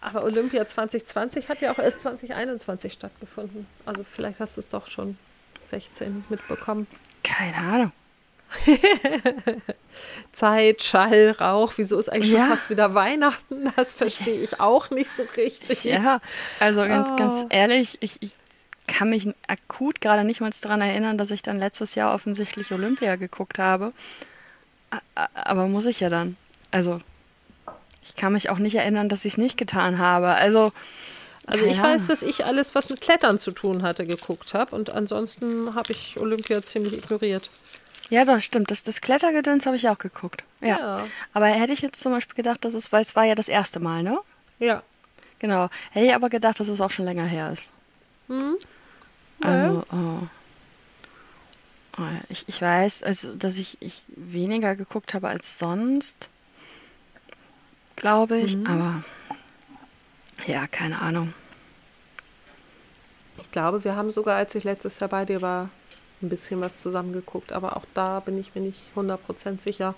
Aber 0.00 0.24
Olympia 0.24 0.66
2020 0.66 1.48
hat 1.48 1.60
ja 1.60 1.72
auch 1.72 1.78
erst 1.78 2.00
2021 2.00 2.92
stattgefunden. 2.92 3.66
Also 3.86 4.04
vielleicht 4.04 4.40
hast 4.40 4.56
du 4.56 4.60
es 4.60 4.68
doch 4.68 4.88
schon 4.88 5.16
16 5.64 6.24
mitbekommen. 6.28 6.86
Keine 7.22 7.56
Ahnung. 7.56 7.92
Zeit, 10.32 10.82
Schall, 10.82 11.30
Rauch. 11.30 11.72
Wieso 11.76 11.98
ist 11.98 12.08
eigentlich 12.08 12.32
ja. 12.32 12.40
schon 12.40 12.48
fast 12.48 12.70
wieder 12.70 12.94
Weihnachten? 12.94 13.72
Das 13.76 13.94
verstehe 13.94 14.42
ich 14.42 14.60
auch 14.60 14.90
nicht 14.90 15.10
so 15.10 15.22
richtig. 15.36 15.84
Ja, 15.84 16.20
also 16.60 16.82
ganz, 16.82 17.10
oh. 17.12 17.16
ganz 17.16 17.46
ehrlich, 17.50 17.98
ich, 18.00 18.20
ich 18.20 18.34
kann 18.92 19.10
mich 19.10 19.28
akut 19.48 20.00
gerade 20.00 20.24
nicht 20.24 20.40
mal 20.40 20.50
daran 20.60 20.80
erinnern, 20.80 21.18
dass 21.18 21.30
ich 21.30 21.42
dann 21.42 21.58
letztes 21.58 21.94
Jahr 21.94 22.14
offensichtlich 22.14 22.72
Olympia 22.72 23.16
geguckt 23.16 23.58
habe. 23.58 23.92
Aber 25.34 25.66
muss 25.66 25.86
ich 25.86 26.00
ja 26.00 26.10
dann. 26.10 26.36
Also, 26.70 27.00
ich 28.02 28.14
kann 28.14 28.32
mich 28.32 28.50
auch 28.50 28.58
nicht 28.58 28.74
erinnern, 28.74 29.08
dass 29.08 29.24
ich 29.24 29.34
es 29.34 29.38
nicht 29.38 29.56
getan 29.56 29.98
habe. 29.98 30.28
Also, 30.28 30.72
also 31.46 31.64
ich 31.64 31.80
weiß, 31.80 32.06
dass 32.06 32.22
ich 32.22 32.44
alles, 32.44 32.74
was 32.74 32.88
mit 32.90 33.00
Klettern 33.00 33.38
zu 33.38 33.50
tun 33.50 33.82
hatte, 33.82 34.04
geguckt 34.04 34.54
habe 34.54 34.76
und 34.76 34.90
ansonsten 34.90 35.74
habe 35.74 35.92
ich 35.92 36.18
Olympia 36.18 36.62
ziemlich 36.62 36.92
ignoriert. 36.92 37.50
Ja, 38.10 38.24
das 38.24 38.44
stimmt. 38.44 38.70
Das, 38.70 38.82
das 38.82 39.00
Klettergedöns 39.00 39.64
habe 39.66 39.76
ich 39.76 39.88
auch 39.88 39.98
geguckt. 39.98 40.44
Ja. 40.60 40.78
ja. 40.78 41.04
Aber 41.32 41.46
hätte 41.46 41.72
ich 41.72 41.80
jetzt 41.80 42.02
zum 42.02 42.12
Beispiel 42.12 42.36
gedacht, 42.36 42.64
dass 42.64 42.74
es, 42.74 42.92
weil 42.92 43.02
es 43.02 43.16
war 43.16 43.24
ja 43.24 43.34
das 43.34 43.48
erste 43.48 43.80
Mal, 43.80 44.02
ne? 44.02 44.18
Ja. 44.58 44.82
Genau. 45.38 45.68
Hätte 45.90 46.06
ich 46.06 46.14
aber 46.14 46.28
gedacht, 46.28 46.60
dass 46.60 46.68
es 46.68 46.80
auch 46.80 46.90
schon 46.90 47.06
länger 47.06 47.24
her 47.24 47.50
ist. 47.52 47.72
Hm. 48.28 48.56
Also, 49.42 49.84
oh. 49.92 50.28
Ich, 52.28 52.48
ich 52.48 52.60
weiß, 52.60 53.02
also, 53.02 53.34
dass 53.34 53.58
ich, 53.58 53.76
ich 53.80 54.04
weniger 54.08 54.74
geguckt 54.76 55.12
habe 55.14 55.28
als 55.28 55.58
sonst, 55.58 56.30
glaube 57.96 58.38
ich, 58.38 58.56
aber 58.66 59.04
ja, 60.46 60.66
keine 60.66 61.00
Ahnung. 61.00 61.34
Ich 63.40 63.50
glaube, 63.50 63.84
wir 63.84 63.96
haben 63.96 64.10
sogar, 64.10 64.36
als 64.36 64.54
ich 64.54 64.64
letztes 64.64 64.98
Jahr 65.00 65.10
bei 65.10 65.24
dir 65.24 65.42
war, 65.42 65.68
ein 66.22 66.28
bisschen 66.28 66.60
was 66.60 66.78
zusammengeguckt. 66.78 67.52
Aber 67.52 67.76
auch 67.76 67.84
da 67.94 68.20
bin 68.20 68.38
ich 68.38 68.54
mir 68.54 68.62
nicht 68.62 68.80
100% 68.96 69.60
sicher. 69.60 69.94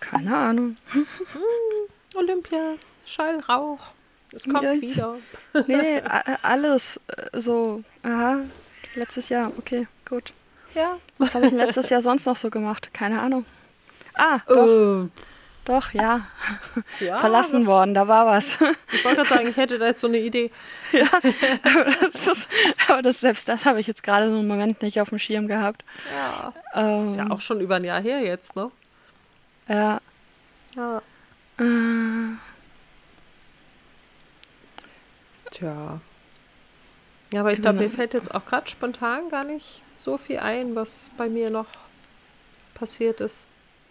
Keine 0.00 0.36
Ahnung. 0.36 0.76
Olympia, 2.14 2.74
Schall, 3.06 3.40
Rauch. 3.40 3.92
Es 4.34 4.44
kommt 4.44 4.62
Ja, 4.62 4.72
wieder. 4.80 5.16
Nee, 5.66 6.02
alles 6.42 7.00
äh, 7.08 7.40
so, 7.40 7.82
aha, 8.02 8.40
letztes 8.94 9.28
Jahr, 9.28 9.52
okay, 9.58 9.86
gut. 10.08 10.32
Ja. 10.74 10.96
Was 11.18 11.34
habe 11.34 11.46
ich 11.46 11.52
letztes 11.52 11.90
Jahr 11.90 12.00
sonst 12.02 12.24
noch 12.26 12.36
so 12.36 12.48
gemacht? 12.50 12.90
Keine 12.94 13.20
Ahnung. 13.20 13.44
Ah, 14.14 14.38
doch, 14.48 15.04
Äh, 15.04 15.08
doch, 15.64 15.92
ja. 15.92 16.26
ja, 17.00 17.18
Verlassen 17.20 17.66
worden, 17.66 17.94
da 17.94 18.08
war 18.08 18.26
was. 18.26 18.56
Ich 18.90 19.04
wollte 19.04 19.18
gerade 19.18 19.28
sagen, 19.28 19.48
ich 19.48 19.56
hätte 19.56 19.78
da 19.78 19.86
jetzt 19.86 20.00
so 20.00 20.06
eine 20.08 20.18
Idee. 20.18 20.50
aber, 21.62 21.90
das 22.00 22.26
ist, 22.26 22.48
aber 22.88 23.02
das, 23.02 23.20
selbst 23.20 23.48
das 23.48 23.64
habe 23.66 23.80
ich 23.80 23.86
jetzt 23.86 24.02
gerade 24.02 24.26
so 24.30 24.38
einen 24.38 24.48
Moment 24.48 24.82
nicht 24.82 25.00
auf 25.00 25.10
dem 25.10 25.18
Schirm 25.18 25.46
gehabt. 25.46 25.84
Ja. 26.12 26.52
Ähm, 26.74 27.08
Ist 27.08 27.16
ja 27.18 27.30
auch 27.30 27.40
schon 27.40 27.60
über 27.60 27.76
ein 27.76 27.84
Jahr 27.84 28.00
her 28.00 28.20
jetzt, 28.20 28.56
ne? 28.56 28.70
ja, 29.68 30.00
Ja. 30.74 31.02
äh, 31.58 31.62
Tja. 35.52 36.00
Ja, 37.32 37.40
aber 37.40 37.52
ich 37.52 37.62
glaube, 37.62 37.78
mir 37.78 37.84
Genau. 37.86 37.96
fällt 37.96 38.14
jetzt 38.14 38.34
auch 38.34 38.44
gerade 38.44 38.68
spontan 38.68 39.30
gar 39.30 39.44
nicht 39.44 39.80
so 39.96 40.18
viel 40.18 40.38
ein, 40.38 40.74
was 40.74 41.10
bei 41.16 41.28
mir 41.28 41.48
noch 41.50 41.66
passiert 42.74 43.20
ist. 43.20 43.46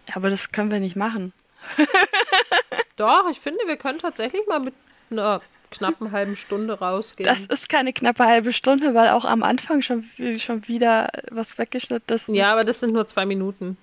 ja, 0.08 0.16
aber 0.16 0.28
das 0.30 0.52
können 0.52 0.70
wir 0.70 0.80
nicht 0.80 0.96
machen. 0.96 1.32
Doch, 2.96 3.28
ich 3.30 3.40
finde, 3.40 3.60
wir 3.66 3.76
können 3.76 3.98
tatsächlich 3.98 4.42
mal 4.46 4.60
mit 4.60 4.74
einer 5.10 5.40
knappen 5.70 6.12
halben 6.12 6.36
Stunde 6.36 6.78
rausgehen. 6.78 7.24
Das 7.26 7.46
ist 7.46 7.68
keine 7.68 7.92
knappe 7.92 8.24
halbe 8.26 8.52
Stunde, 8.52 8.94
weil 8.94 9.08
auch 9.10 9.24
am 9.24 9.42
Anfang 9.42 9.80
schon, 9.82 10.04
schon 10.38 10.68
wieder 10.68 11.08
was 11.30 11.56
weggeschnitten 11.58 12.14
ist. 12.14 12.28
ja, 12.28 12.52
aber 12.52 12.64
das 12.64 12.80
sind 12.80 12.92
nur 12.92 13.06
zwei 13.06 13.24
Minuten. 13.26 13.76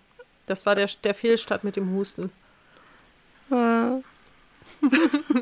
Das 0.45 0.65
war 0.65 0.75
der, 0.75 0.89
der 1.03 1.13
Fehlstart 1.13 1.63
mit 1.63 1.75
dem 1.75 1.91
Husten. 1.93 2.31
Äh. 3.51 4.01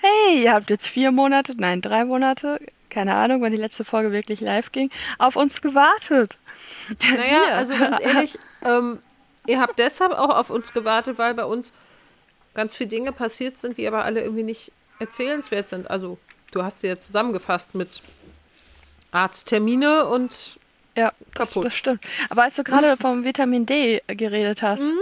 hey, 0.00 0.42
ihr 0.42 0.52
habt 0.52 0.70
jetzt 0.70 0.88
vier 0.88 1.10
Monate, 1.12 1.54
nein, 1.56 1.80
drei 1.80 2.04
Monate, 2.04 2.60
keine 2.90 3.14
Ahnung, 3.14 3.42
wann 3.42 3.50
die 3.52 3.58
letzte 3.58 3.84
Folge 3.84 4.12
wirklich 4.12 4.40
live 4.40 4.72
ging, 4.72 4.90
auf 5.18 5.36
uns 5.36 5.60
gewartet. 5.62 6.38
Naja, 7.02 7.40
Wir. 7.48 7.54
also 7.56 7.74
ganz 7.76 8.00
ehrlich, 8.00 8.38
ähm, 8.62 8.98
ihr 9.46 9.60
habt 9.60 9.78
deshalb 9.78 10.12
auch 10.12 10.30
auf 10.30 10.50
uns 10.50 10.72
gewartet, 10.72 11.18
weil 11.18 11.34
bei 11.34 11.44
uns 11.44 11.72
ganz 12.54 12.74
viele 12.76 12.88
Dinge 12.88 13.12
passiert 13.12 13.58
sind, 13.58 13.78
die 13.78 13.86
aber 13.88 14.04
alle 14.04 14.22
irgendwie 14.22 14.44
nicht 14.44 14.70
erzählenswert 15.00 15.68
sind. 15.68 15.90
Also, 15.90 16.18
du 16.52 16.62
hast 16.62 16.80
sie 16.80 16.86
ja 16.86 16.98
zusammengefasst 16.98 17.74
mit 17.74 18.00
Arzttermine 19.10 20.06
und 20.06 20.58
Ja, 20.96 21.12
Kaputt. 21.34 21.66
das 21.66 21.76
stimmt. 21.76 22.00
Aber 22.30 22.44
als 22.44 22.56
du 22.56 22.64
gerade 22.64 22.96
vom 23.00 23.24
Vitamin 23.24 23.66
D 23.66 24.02
geredet 24.06 24.62
hast, 24.62 24.92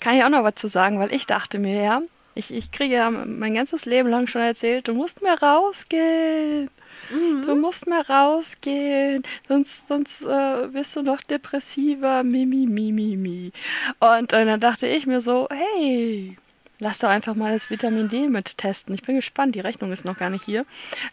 kann 0.00 0.14
ich 0.16 0.24
auch 0.24 0.28
noch 0.30 0.42
was 0.42 0.56
zu 0.56 0.66
sagen, 0.68 0.98
weil 0.98 1.12
ich 1.12 1.26
dachte 1.26 1.58
mir 1.58 1.80
ja, 1.82 2.02
ich, 2.34 2.52
ich 2.52 2.70
kriege 2.72 2.94
ja 2.94 3.10
mein 3.10 3.54
ganzes 3.54 3.84
Leben 3.84 4.08
lang 4.08 4.26
schon 4.26 4.42
erzählt, 4.42 4.88
du 4.88 4.94
musst 4.94 5.22
mehr 5.22 5.40
rausgehen. 5.40 6.70
Du 7.10 7.54
musst 7.56 7.86
mehr 7.86 8.08
rausgehen, 8.08 9.22
sonst, 9.48 9.88
sonst 9.88 10.24
äh, 10.24 10.68
bist 10.68 10.94
du 10.94 11.02
noch 11.02 11.20
depressiver, 11.22 12.22
mi, 12.22 12.46
mi, 12.46 12.66
mi. 12.66 13.52
Und 13.98 14.32
äh, 14.32 14.44
dann 14.44 14.60
dachte 14.60 14.86
ich 14.86 15.06
mir 15.06 15.20
so, 15.20 15.48
hey, 15.50 16.36
lass 16.78 16.98
doch 16.98 17.08
einfach 17.08 17.34
mal 17.34 17.52
das 17.52 17.70
Vitamin 17.70 18.08
D 18.08 18.28
mit 18.28 18.56
testen. 18.56 18.94
Ich 18.94 19.02
bin 19.02 19.16
gespannt, 19.16 19.54
die 19.54 19.60
Rechnung 19.60 19.92
ist 19.92 20.04
noch 20.04 20.18
gar 20.18 20.30
nicht 20.30 20.44
hier. 20.44 20.64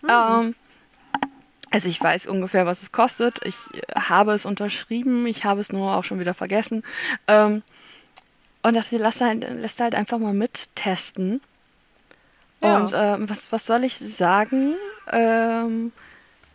Ähm, 0.07 0.55
also 1.71 1.87
ich 1.87 2.01
weiß 2.01 2.27
ungefähr, 2.27 2.65
was 2.65 2.81
es 2.81 2.91
kostet. 2.91 3.39
Ich 3.45 3.55
habe 3.95 4.33
es 4.33 4.45
unterschrieben, 4.45 5.27
ich 5.27 5.45
habe 5.45 5.61
es 5.61 5.71
nur 5.71 5.95
auch 5.95 6.03
schon 6.03 6.19
wieder 6.19 6.33
vergessen. 6.33 6.83
Ähm, 7.27 7.63
und 8.63 8.75
dachte, 8.75 8.97
lass 8.97 9.21
halt, 9.21 9.47
lässt 9.61 9.79
halt 9.79 9.95
einfach 9.95 10.17
mal 10.19 10.33
mittesten. 10.33 11.41
Ja. 12.61 12.77
Und 12.77 12.93
ähm, 12.95 13.29
was, 13.29 13.51
was 13.51 13.65
soll 13.65 13.83
ich 13.83 13.97
sagen? 13.97 14.75
Ähm, 15.11 15.91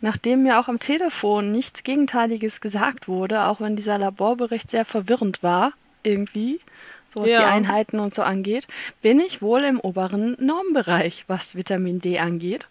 nachdem 0.01 0.43
mir 0.43 0.59
auch 0.59 0.67
am 0.67 0.79
Telefon 0.79 1.51
nichts 1.51 1.83
Gegenteiliges 1.83 2.61
gesagt 2.61 3.07
wurde, 3.07 3.45
auch 3.45 3.59
wenn 3.59 3.75
dieser 3.75 3.97
Laborbericht 3.97 4.69
sehr 4.69 4.85
verwirrend 4.85 5.41
war, 5.41 5.73
irgendwie, 6.03 6.59
so 7.07 7.23
was 7.23 7.31
Ja. 7.31 7.39
die 7.39 7.45
Einheiten 7.45 7.99
und 7.99 8.13
so 8.13 8.21
angeht, 8.21 8.67
bin 9.01 9.19
ich 9.19 9.41
wohl 9.41 9.63
im 9.63 9.79
oberen 9.79 10.37
Normbereich, 10.39 11.23
was 11.27 11.55
Vitamin 11.55 11.99
D 11.99 12.19
angeht. 12.19 12.67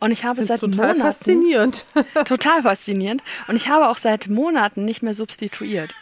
Und 0.00 0.10
ich 0.10 0.24
habe 0.24 0.42
seit 0.42 0.60
total 0.60 0.76
Monaten 0.78 1.00
faszinierend. 1.00 1.84
total 2.26 2.62
faszinierend. 2.62 3.22
Und 3.46 3.54
ich 3.54 3.68
habe 3.68 3.88
auch 3.88 3.98
seit 3.98 4.26
Monaten 4.26 4.84
nicht 4.84 5.02
mehr 5.02 5.14
substituiert. 5.14 5.94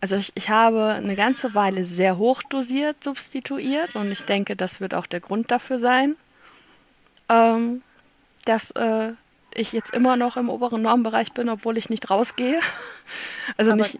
Also 0.00 0.16
ich, 0.16 0.32
ich 0.34 0.50
habe 0.50 0.94
eine 0.94 1.16
ganze 1.16 1.54
Weile 1.54 1.84
sehr 1.84 2.18
hoch 2.18 2.42
dosiert 2.42 3.02
substituiert 3.02 3.96
und 3.96 4.12
ich 4.12 4.24
denke, 4.24 4.54
das 4.56 4.80
wird 4.80 4.94
auch 4.94 5.06
der 5.06 5.20
Grund 5.20 5.50
dafür 5.50 5.78
sein, 5.78 6.16
ähm, 7.28 7.82
dass 8.44 8.70
äh, 8.72 9.12
ich 9.54 9.72
jetzt 9.72 9.94
immer 9.94 10.16
noch 10.16 10.36
im 10.36 10.48
oberen 10.50 10.82
Normbereich 10.82 11.32
bin, 11.32 11.48
obwohl 11.48 11.76
ich 11.78 11.88
nicht 11.90 12.10
rausgehe. 12.10 12.60
Also 13.56 13.70
Aber- 13.72 13.82
nicht, 13.82 13.98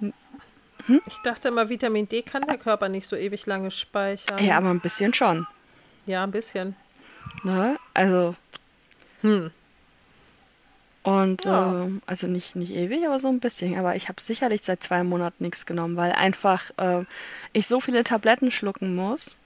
Ich 1.07 1.19
dachte 1.25 1.49
immer, 1.49 1.69
Vitamin 1.69 2.09
D 2.09 2.23
kann 2.23 2.43
der 2.43 2.59
Körper 2.59 2.89
nicht 2.89 3.07
so 3.07 3.15
ewig 3.17 3.47
lange 3.47 3.71
speichern. 3.71 4.45
ja, 4.45 4.57
aber 4.57 4.71
ein 4.71 4.81
bisschen 4.81 5.15
schon. 5.15 5.47
Ja, 6.07 6.25
ein 6.25 6.33
bisschen. 6.33 6.75
Ne? 7.45 7.77
Also 7.95 8.35
Hm. 9.23 9.51
Und 11.07 11.45
Ja. 11.45 11.85
ähm, 11.85 12.03
also 12.07 12.27
nicht, 12.27 12.57
nicht 12.57 12.73
ewig, 12.75 13.07
aber 13.07 13.21
so 13.21 13.29
ein 13.29 13.39
bisschen. 13.39 13.79
Aber 13.79 13.95
ich 13.95 14.09
habe 14.09 14.21
sicherlich 14.21 14.63
seit 14.63 14.83
zwei 14.83 15.05
Monaten 15.05 15.45
nichts 15.45 15.65
genommen, 15.65 15.97
weil 15.97 16.11
einfach 16.11 16.65
äh, 16.79 17.05
ich 17.53 17.69
so 17.69 17.81
viele 17.81 18.03
Tabletten 18.03 18.51
schlucken 18.51 18.97
muss, 18.97 19.39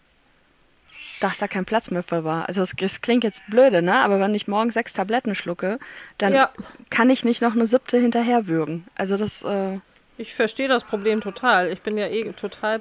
dass 1.21 1.37
da 1.37 1.49
kein 1.49 1.67
Platz 1.67 1.91
mehr 1.91 2.03
für 2.03 2.25
war. 2.25 2.49
Also 2.49 2.63
es, 2.63 2.75
es 2.81 3.03
klingt 3.03 3.25
jetzt 3.25 3.43
blöde, 3.51 3.83
ne? 3.83 3.99
Aber 3.99 4.19
wenn 4.21 4.35
ich 4.35 4.49
morgen 4.49 4.71
sechs 4.71 4.95
Tabletten 4.95 5.35
schlucke, 5.35 5.79
dann 6.17 6.33
Ja. 6.33 6.51
kann 6.89 7.11
ich 7.11 7.27
nicht 7.27 7.43
noch 7.43 7.53
eine 7.53 7.67
siebte 7.67 7.99
hinterherwürgen. 7.99 8.87
Also 8.95 9.19
das, 9.19 9.43
äh, 9.43 9.81
Ich 10.17 10.35
verstehe 10.35 10.67
das 10.69 10.85
Problem 10.85 11.21
total. 11.21 11.69
Ich 11.71 11.83
bin 11.83 11.99
ja 11.99 12.07
eh 12.07 12.33
total 12.33 12.81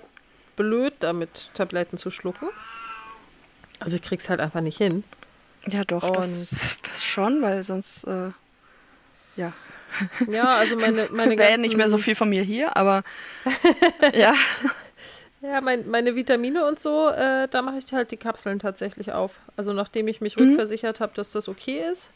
blöd 0.56 0.94
damit, 1.02 1.50
Tabletten 1.54 1.98
zu 1.98 2.12
schlucken. 2.12 2.48
Also 3.82 3.98
ich 3.98 4.02
krieg's 4.04 4.30
halt 4.30 4.40
einfach 4.40 4.62
nicht 4.62 4.78
hin. 4.78 5.04
ja 5.68 5.84
doch, 5.84 6.10
das, 6.12 6.80
das 6.90 7.04
schon, 7.04 7.42
weil 7.42 7.62
sonst, 7.64 8.06
äh, 8.06 8.30
ja, 9.36 9.54
Ja, 10.28 10.50
also 10.50 10.76
meine, 10.76 11.08
meine 11.12 11.38
wäre 11.38 11.50
ganzen, 11.50 11.62
nicht 11.62 11.78
mehr 11.78 11.90
so 11.90 11.98
viel 11.98 12.16
von 12.16 12.30
mir 12.30 12.44
hier, 12.44 12.76
aber 12.76 13.04
ja. 14.14 14.34
Ja, 15.42 15.62
mein, 15.62 15.90
meine 15.90 16.16
Vitamine 16.16 16.66
und 16.66 16.80
so, 16.80 17.10
äh, 17.10 17.48
da 17.48 17.62
mache 17.62 17.78
ich 17.78 17.94
halt 17.94 18.12
die 18.12 18.18
Kapseln 18.18 18.60
tatsächlich 18.60 19.14
auf. 19.14 19.40
Also 19.56 19.72
nachdem 19.72 20.08
ich 20.10 20.20
mich 20.20 20.38
rückversichert 20.38 21.00
habe, 21.00 21.14
dass 21.16 21.32
das 21.32 21.48
okay 21.48 21.82
ist, 21.90 22.12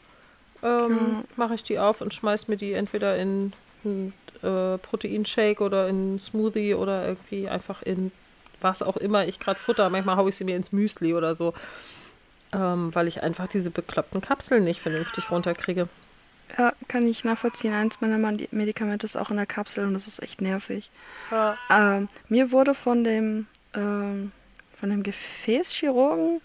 ähm, 0.62 1.24
mache 1.36 1.54
ich 1.54 1.62
die 1.62 1.78
auf 1.78 2.00
und 2.02 2.12
schmeiß 2.12 2.48
mir 2.48 2.56
die 2.56 2.74
entweder 2.74 3.16
in 3.16 3.52
einen 3.84 4.12
äh, 4.42 4.78
Proteinshake 4.78 5.62
oder 5.62 5.88
in 5.88 5.96
einen 5.96 6.18
Smoothie 6.18 6.74
oder 6.74 7.06
irgendwie 7.06 7.48
einfach 7.48 7.82
in 7.82 8.12
was 8.60 8.82
auch 8.82 8.96
immer 8.96 9.26
ich 9.26 9.40
gerade 9.40 9.58
futter. 9.58 9.88
Manchmal 9.90 10.16
haue 10.16 10.28
ich 10.30 10.36
sie 10.36 10.44
mir 10.44 10.56
ins 10.56 10.72
Müsli 10.72 11.14
oder 11.14 11.34
so, 11.34 11.54
ähm, 12.52 12.94
weil 12.94 13.08
ich 13.08 13.22
einfach 13.22 13.46
diese 13.46 13.70
bekloppten 13.70 14.20
Kapseln 14.20 14.64
nicht 14.64 14.80
vernünftig 14.80 15.30
runterkriege. 15.30 15.88
Ja, 16.58 16.72
kann 16.88 17.06
ich 17.06 17.24
nachvollziehen. 17.24 17.72
Eins 17.74 18.00
meiner 18.00 18.18
Medi- 18.18 18.48
Medikamente 18.52 19.06
ist 19.06 19.16
auch 19.16 19.30
in 19.30 19.36
der 19.36 19.46
Kapsel 19.46 19.86
und 19.86 19.94
das 19.94 20.06
ist 20.06 20.22
echt 20.22 20.40
nervig. 20.40 20.90
Ja. 21.30 21.58
Ähm, 21.70 22.08
mir 22.28 22.52
wurde 22.52 22.74
von 22.74 23.02
dem, 23.02 23.46
ähm, 23.74 24.30
von 24.78 24.90
dem 24.90 25.02
Gefäßchirurgen 25.02 26.40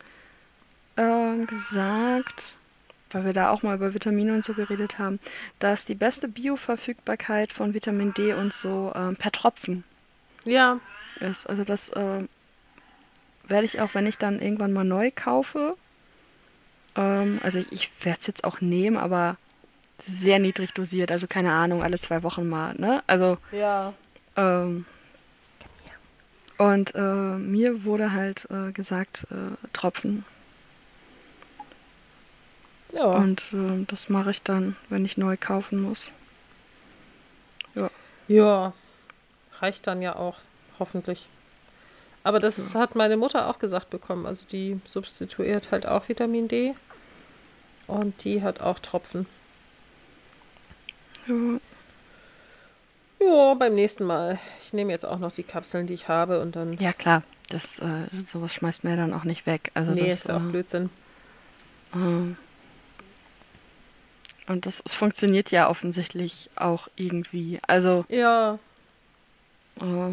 ähm, 0.97 1.45
gesagt, 1.47 2.55
weil 3.11 3.25
wir 3.25 3.33
da 3.33 3.51
auch 3.51 3.61
mal 3.61 3.75
über 3.75 3.93
Vitamine 3.93 4.33
und 4.33 4.43
so 4.45 4.53
geredet 4.53 4.99
haben, 4.99 5.19
dass 5.59 5.85
die 5.85 5.95
beste 5.95 6.27
Bioverfügbarkeit 6.27 7.51
von 7.53 7.73
Vitamin 7.73 8.13
D 8.13 8.33
und 8.33 8.53
so 8.53 8.91
ähm, 8.95 9.15
per 9.15 9.31
Tropfen 9.31 9.83
Ja, 10.45 10.79
ist. 11.19 11.47
Also 11.47 11.63
das 11.63 11.91
ähm, 11.95 12.29
werde 13.47 13.65
ich 13.65 13.79
auch, 13.81 13.93
wenn 13.93 14.07
ich 14.07 14.17
dann 14.17 14.39
irgendwann 14.39 14.73
mal 14.73 14.85
neu 14.85 15.11
kaufe, 15.13 15.75
ähm, 16.95 17.39
also 17.43 17.59
ich, 17.59 17.71
ich 17.71 18.05
werde 18.05 18.19
es 18.21 18.27
jetzt 18.27 18.43
auch 18.43 18.61
nehmen, 18.61 18.97
aber 18.97 19.37
sehr 20.01 20.39
niedrig 20.39 20.73
dosiert, 20.73 21.11
also 21.11 21.27
keine 21.27 21.53
Ahnung, 21.53 21.83
alle 21.83 21.99
zwei 21.99 22.23
Wochen 22.23 22.47
mal, 22.47 22.75
ne? 22.75 23.03
Also 23.07 23.37
ja. 23.51 23.93
ähm, 24.35 24.85
und 26.57 26.93
äh, 26.95 26.99
mir 26.99 27.83
wurde 27.85 28.11
halt 28.11 28.47
äh, 28.51 28.71
gesagt, 28.71 29.27
äh, 29.31 29.67
Tropfen. 29.73 30.25
Ja. 32.91 33.05
Und 33.05 33.53
äh, 33.53 33.85
das 33.87 34.09
mache 34.09 34.31
ich 34.31 34.41
dann, 34.41 34.75
wenn 34.89 35.05
ich 35.05 35.17
neu 35.17 35.37
kaufen 35.39 35.81
muss. 35.81 36.11
Ja, 38.29 38.73
reicht 39.59 39.87
dann 39.87 40.03
ja 40.03 40.15
auch, 40.15 40.37
hoffentlich. 40.77 41.27
Aber 42.23 42.39
das 42.39 42.75
hat 42.75 42.95
meine 42.95 43.17
Mutter 43.17 43.47
auch 43.47 43.57
gesagt 43.57 43.89
bekommen. 43.89 44.27
Also 44.27 44.45
die 44.51 44.79
substituiert 44.85 45.71
halt 45.71 45.87
auch 45.87 46.07
Vitamin 46.09 46.47
D. 46.47 46.75
Und 47.87 48.23
die 48.23 48.43
hat 48.43 48.61
auch 48.61 48.77
Tropfen. 48.77 49.25
Ja. 51.29 51.59
Ja, 53.21 53.53
beim 53.53 53.75
nächsten 53.75 54.05
Mal. 54.05 54.39
Ich 54.63 54.71
nehme 54.73 54.91
jetzt 54.91 55.05
auch 55.05 55.19
noch 55.19 55.31
die 55.31 55.43
Kapseln, 55.43 55.87
die 55.87 55.93
ich 55.93 56.07
habe 56.07 56.41
und 56.41 56.55
dann. 56.55 56.73
Ja, 56.79 56.93
klar. 56.93 57.23
Das, 57.49 57.79
äh, 57.79 58.07
sowas 58.23 58.53
schmeißt 58.53 58.83
mir 58.83 58.95
dann 58.95 59.13
auch 59.13 59.23
nicht 59.23 59.45
weg. 59.45 59.71
Also 59.73 59.91
nee, 59.93 60.07
das, 60.07 60.19
ist 60.19 60.29
auch 60.29 60.41
äh, 60.41 60.51
Blödsinn. 60.51 60.89
äh, 61.95 62.35
und 64.51 64.65
das 64.65 64.81
es 64.85 64.93
funktioniert 64.93 65.51
ja 65.51 65.69
offensichtlich 65.69 66.49
auch 66.55 66.87
irgendwie. 66.95 67.59
Also, 67.67 68.05
Ja, 68.07 68.57
äh, 69.81 70.11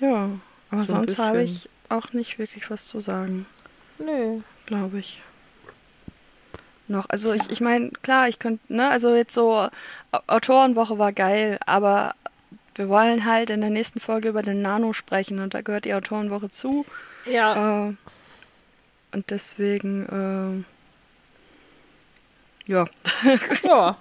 ja. 0.00 0.30
Aber 0.70 0.84
So 0.84 0.94
sonst 0.94 1.18
habe 1.18 1.42
ich 1.42 1.68
auch 1.88 2.12
nicht 2.12 2.38
wirklich 2.38 2.70
was 2.70 2.86
zu 2.86 3.00
sagen, 3.00 3.46
nö. 3.98 4.40
glaube 4.66 4.98
ich. 4.98 5.20
Noch. 6.92 7.06
Also 7.08 7.32
ich, 7.32 7.50
ich 7.50 7.60
meine, 7.60 7.90
klar, 8.02 8.28
ich 8.28 8.38
könnte, 8.38 8.60
ne, 8.72 8.88
also 8.90 9.14
jetzt 9.14 9.34
so 9.34 9.68
Au- 10.12 10.20
Autorenwoche 10.28 10.98
war 10.98 11.12
geil, 11.12 11.58
aber 11.66 12.14
wir 12.74 12.88
wollen 12.88 13.24
halt 13.24 13.50
in 13.50 13.60
der 13.60 13.70
nächsten 13.70 13.98
Folge 14.00 14.28
über 14.28 14.42
den 14.42 14.62
Nano 14.62 14.92
sprechen 14.92 15.40
und 15.40 15.54
da 15.54 15.62
gehört 15.62 15.84
die 15.84 15.94
Autorenwoche 15.94 16.50
zu. 16.50 16.86
Ja, 17.26 17.88
Äh, 17.88 17.94
und 19.12 19.30
deswegen, 19.30 20.64
äh, 22.66 22.70
ja, 22.72 22.86
ja. 23.64 23.96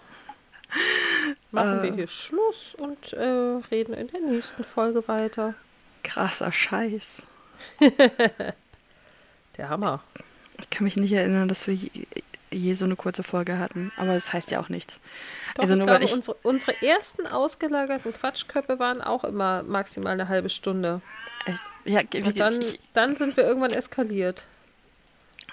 Machen 1.52 1.82
wir 1.84 1.92
Äh. 1.92 1.96
hier 1.96 2.08
Schluss 2.08 2.76
und 2.78 3.12
äh, 3.14 3.24
reden 3.72 3.94
in 3.94 4.08
der 4.08 4.22
nächsten 4.22 4.64
Folge 4.64 5.06
weiter. 5.08 5.54
krasser 6.04 6.52
Scheiß. 6.52 7.28
Der 9.58 9.70
Hammer. 9.70 10.02
Ich 10.60 10.70
kann 10.70 10.84
mich 10.86 10.96
nicht 10.96 11.12
erinnern, 11.12 11.48
dass 11.50 11.68
wir 11.68 11.78
je, 12.52 12.74
so 12.74 12.86
eine 12.86 12.96
kurze 12.96 13.24
Folge 13.24 13.58
hatten, 13.60 13.92
aber 13.98 14.14
das 14.14 14.34
heißt 14.34 14.52
ja 14.52 14.60
auch 14.60 14.70
nichts. 14.70 15.00
Doch, 15.56 15.64
also 15.64 15.76
nur 15.76 15.86
glaube, 15.86 16.00
weil 16.02 16.06
ich, 16.06 16.14
unsere, 16.14 16.38
unsere 16.44 16.82
ersten 16.82 17.28
ausgelagerten 17.28 18.14
Quatschköpfe 18.14 18.80
waren 18.80 19.02
auch 19.02 19.24
immer 19.24 19.64
maximal 19.64 20.14
eine 20.14 20.28
halbe 20.28 20.50
Stunde. 20.50 21.02
echt, 21.46 21.62
ja, 21.86 22.02
wie, 22.12 22.34
dann, 22.34 22.62
ich, 22.62 22.80
dann 22.94 23.16
sind 23.16 23.38
wir 23.38 23.46
irgendwann 23.46 23.72
eskaliert. 23.72 24.46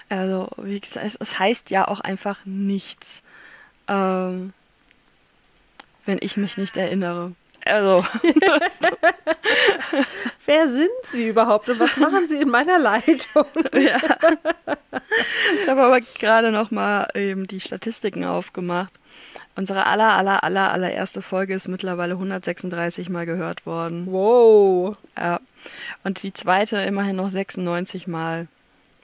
also 0.09 0.49
wie 0.57 0.79
gesagt, 0.79 1.05
es, 1.05 1.15
es 1.15 1.39
heißt 1.39 1.69
ja 1.69 1.87
auch 1.87 1.99
einfach 1.99 2.45
nichts, 2.45 3.23
ähm, 3.87 4.53
wenn 6.05 6.19
ich 6.21 6.37
mich 6.37 6.57
nicht 6.57 6.77
erinnere. 6.77 7.33
Also, 7.69 8.05
Wer 10.45 10.67
sind 10.69 10.89
Sie 11.05 11.27
überhaupt 11.27 11.69
und 11.69 11.79
was 11.79 11.97
machen 11.97 12.27
Sie 12.27 12.41
in 12.41 12.49
meiner 12.49 12.79
Leitung? 12.79 13.45
ja. 13.73 13.97
Ich 15.61 15.67
habe 15.67 15.83
aber 15.83 16.01
gerade 16.01 16.51
noch 16.51 16.71
mal 16.71 17.07
eben 17.15 17.47
die 17.47 17.59
Statistiken 17.59 18.23
aufgemacht. 18.25 18.93
Unsere 19.55 19.85
aller, 19.87 20.13
aller, 20.13 20.43
aller, 20.43 20.71
allererste 20.71 21.21
Folge 21.21 21.53
ist 21.53 21.67
mittlerweile 21.67 22.13
136 22.13 23.09
Mal 23.09 23.25
gehört 23.25 23.65
worden. 23.65 24.07
Wow, 24.09 24.95
Ja. 25.17 25.39
Und 26.03 26.23
die 26.23 26.31
zweite 26.33 26.77
immerhin 26.77 27.17
noch 27.17 27.29
96 27.29 28.07
Mal. 28.07 28.47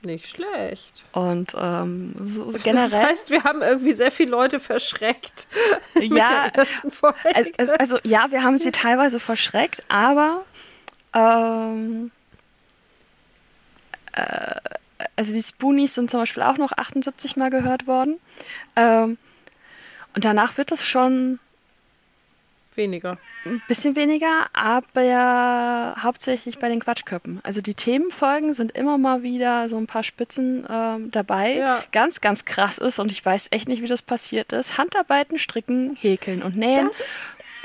Nicht 0.05 0.27
schlecht. 0.27 1.03
Und 1.11 1.55
ähm, 1.59 2.15
so, 2.19 2.49
so 2.49 2.51
Das 2.53 2.63
generell. 2.63 3.05
heißt, 3.05 3.29
wir 3.29 3.43
haben 3.43 3.61
irgendwie 3.61 3.93
sehr 3.93 4.11
viele 4.11 4.31
Leute 4.31 4.59
verschreckt 4.59 5.47
Ja, 6.01 6.51
also, 6.55 7.73
also, 7.77 7.99
ja, 8.03 8.27
wir 8.29 8.43
haben 8.43 8.57
sie 8.57 8.71
teilweise 8.71 9.19
verschreckt, 9.19 9.83
aber 9.87 10.43
ähm, 11.13 12.11
äh, 14.13 14.55
also 15.15 15.33
die 15.33 15.43
Spoonies 15.43 15.95
sind 15.95 16.11
zum 16.11 16.21
Beispiel 16.21 16.43
auch 16.43 16.57
noch 16.57 16.71
78 16.71 17.35
Mal 17.37 17.49
gehört 17.49 17.87
worden. 17.87 18.19
Ähm, 18.75 19.17
und 20.13 20.25
danach 20.25 20.57
wird 20.57 20.71
es 20.71 20.85
schon 20.87 21.39
Weniger. 22.77 23.17
ein 23.45 23.61
bisschen 23.67 23.95
weniger, 23.95 24.47
aber 24.53 25.95
hauptsächlich 26.01 26.59
bei 26.59 26.69
den 26.69 26.79
Quatschköppen. 26.79 27.39
Also 27.43 27.61
die 27.61 27.73
Themenfolgen 27.73 28.53
sind 28.53 28.71
immer 28.71 28.97
mal 28.97 29.23
wieder 29.23 29.67
so 29.67 29.77
ein 29.77 29.87
paar 29.87 30.03
Spitzen 30.03 30.65
ähm, 30.69 31.11
dabei. 31.11 31.53
Ja. 31.53 31.83
Ganz, 31.91 32.21
ganz 32.21 32.45
krass 32.45 32.77
ist 32.77 32.99
und 32.99 33.11
ich 33.11 33.25
weiß 33.25 33.47
echt 33.51 33.67
nicht, 33.67 33.81
wie 33.81 33.87
das 33.87 34.01
passiert 34.01 34.53
ist. 34.53 34.77
Handarbeiten, 34.77 35.39
Stricken, 35.39 35.95
Häkeln 35.99 36.43
und 36.43 36.55
Nähen. 36.57 36.87
Das 36.87 37.03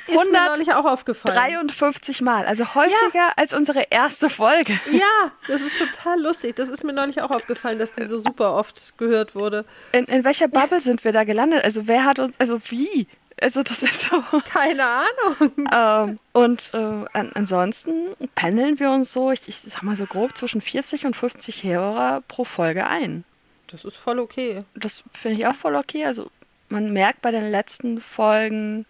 ist 0.09 0.33
mir 0.33 0.45
neulich 0.47 0.73
auch 0.73 0.85
aufgefallen. 0.85 1.37
53 1.37 2.21
Mal, 2.21 2.45
also 2.47 2.75
häufiger 2.75 3.33
als 3.37 3.53
unsere 3.53 3.87
erste 3.91 4.29
Folge. 4.29 4.79
Ja, 4.91 5.33
das 5.47 5.63
ist 5.63 5.79
total 5.79 6.21
lustig. 6.21 6.57
Das 6.57 6.69
ist 6.69 6.85
mir 6.85 6.93
neulich 6.93 7.23
auch 7.23 7.31
aufgefallen, 7.31 7.79
dass 7.79 7.93
die 7.93 8.05
so 8.05 8.19
super 8.19 8.55
oft 8.55 8.99
gehört 8.99 9.35
wurde. 9.35 9.65
In, 9.93 10.05
in 10.07 10.25
welcher 10.25 10.49
Bubble 10.49 10.81
sind 10.81 11.05
wir 11.05 11.13
da 11.13 11.25
gelandet? 11.25 11.65
Also 11.65 11.87
wer 11.87 12.05
hat 12.05 12.19
uns, 12.19 12.39
also 12.41 12.59
wie? 12.69 13.07
Also 13.41 13.63
das 13.63 13.83
ist 13.83 14.03
so. 14.03 14.23
Keine 14.45 14.85
Ahnung. 14.85 15.53
ähm, 15.75 16.19
und 16.33 16.71
äh, 16.75 16.77
an, 17.13 17.31
ansonsten 17.35 18.09
pendeln 18.35 18.79
wir 18.79 18.91
uns 18.91 19.13
so, 19.13 19.31
ich, 19.33 19.49
ich 19.49 19.57
sag 19.61 19.83
mal 19.83 19.97
so 19.97 20.07
grob 20.07 20.37
zwischen 20.37 20.61
40 20.61 21.07
und 21.07 21.17
50 21.17 21.65
Hörer 21.65 22.23
pro 22.29 22.45
Folge 22.45 22.87
ein. 22.87 23.25
Das 23.69 23.85
ist 23.85 23.97
voll 23.97 24.19
okay. 24.19 24.65
Das 24.75 25.05
finde 25.13 25.39
ich 25.39 25.47
auch 25.47 25.55
voll 25.55 25.77
okay. 25.77 26.05
Also 26.05 26.31
man 26.69 26.93
merkt 26.93 27.23
bei 27.23 27.31
den 27.31 27.51
letzten 27.51 28.01
Folgen, 28.01 28.85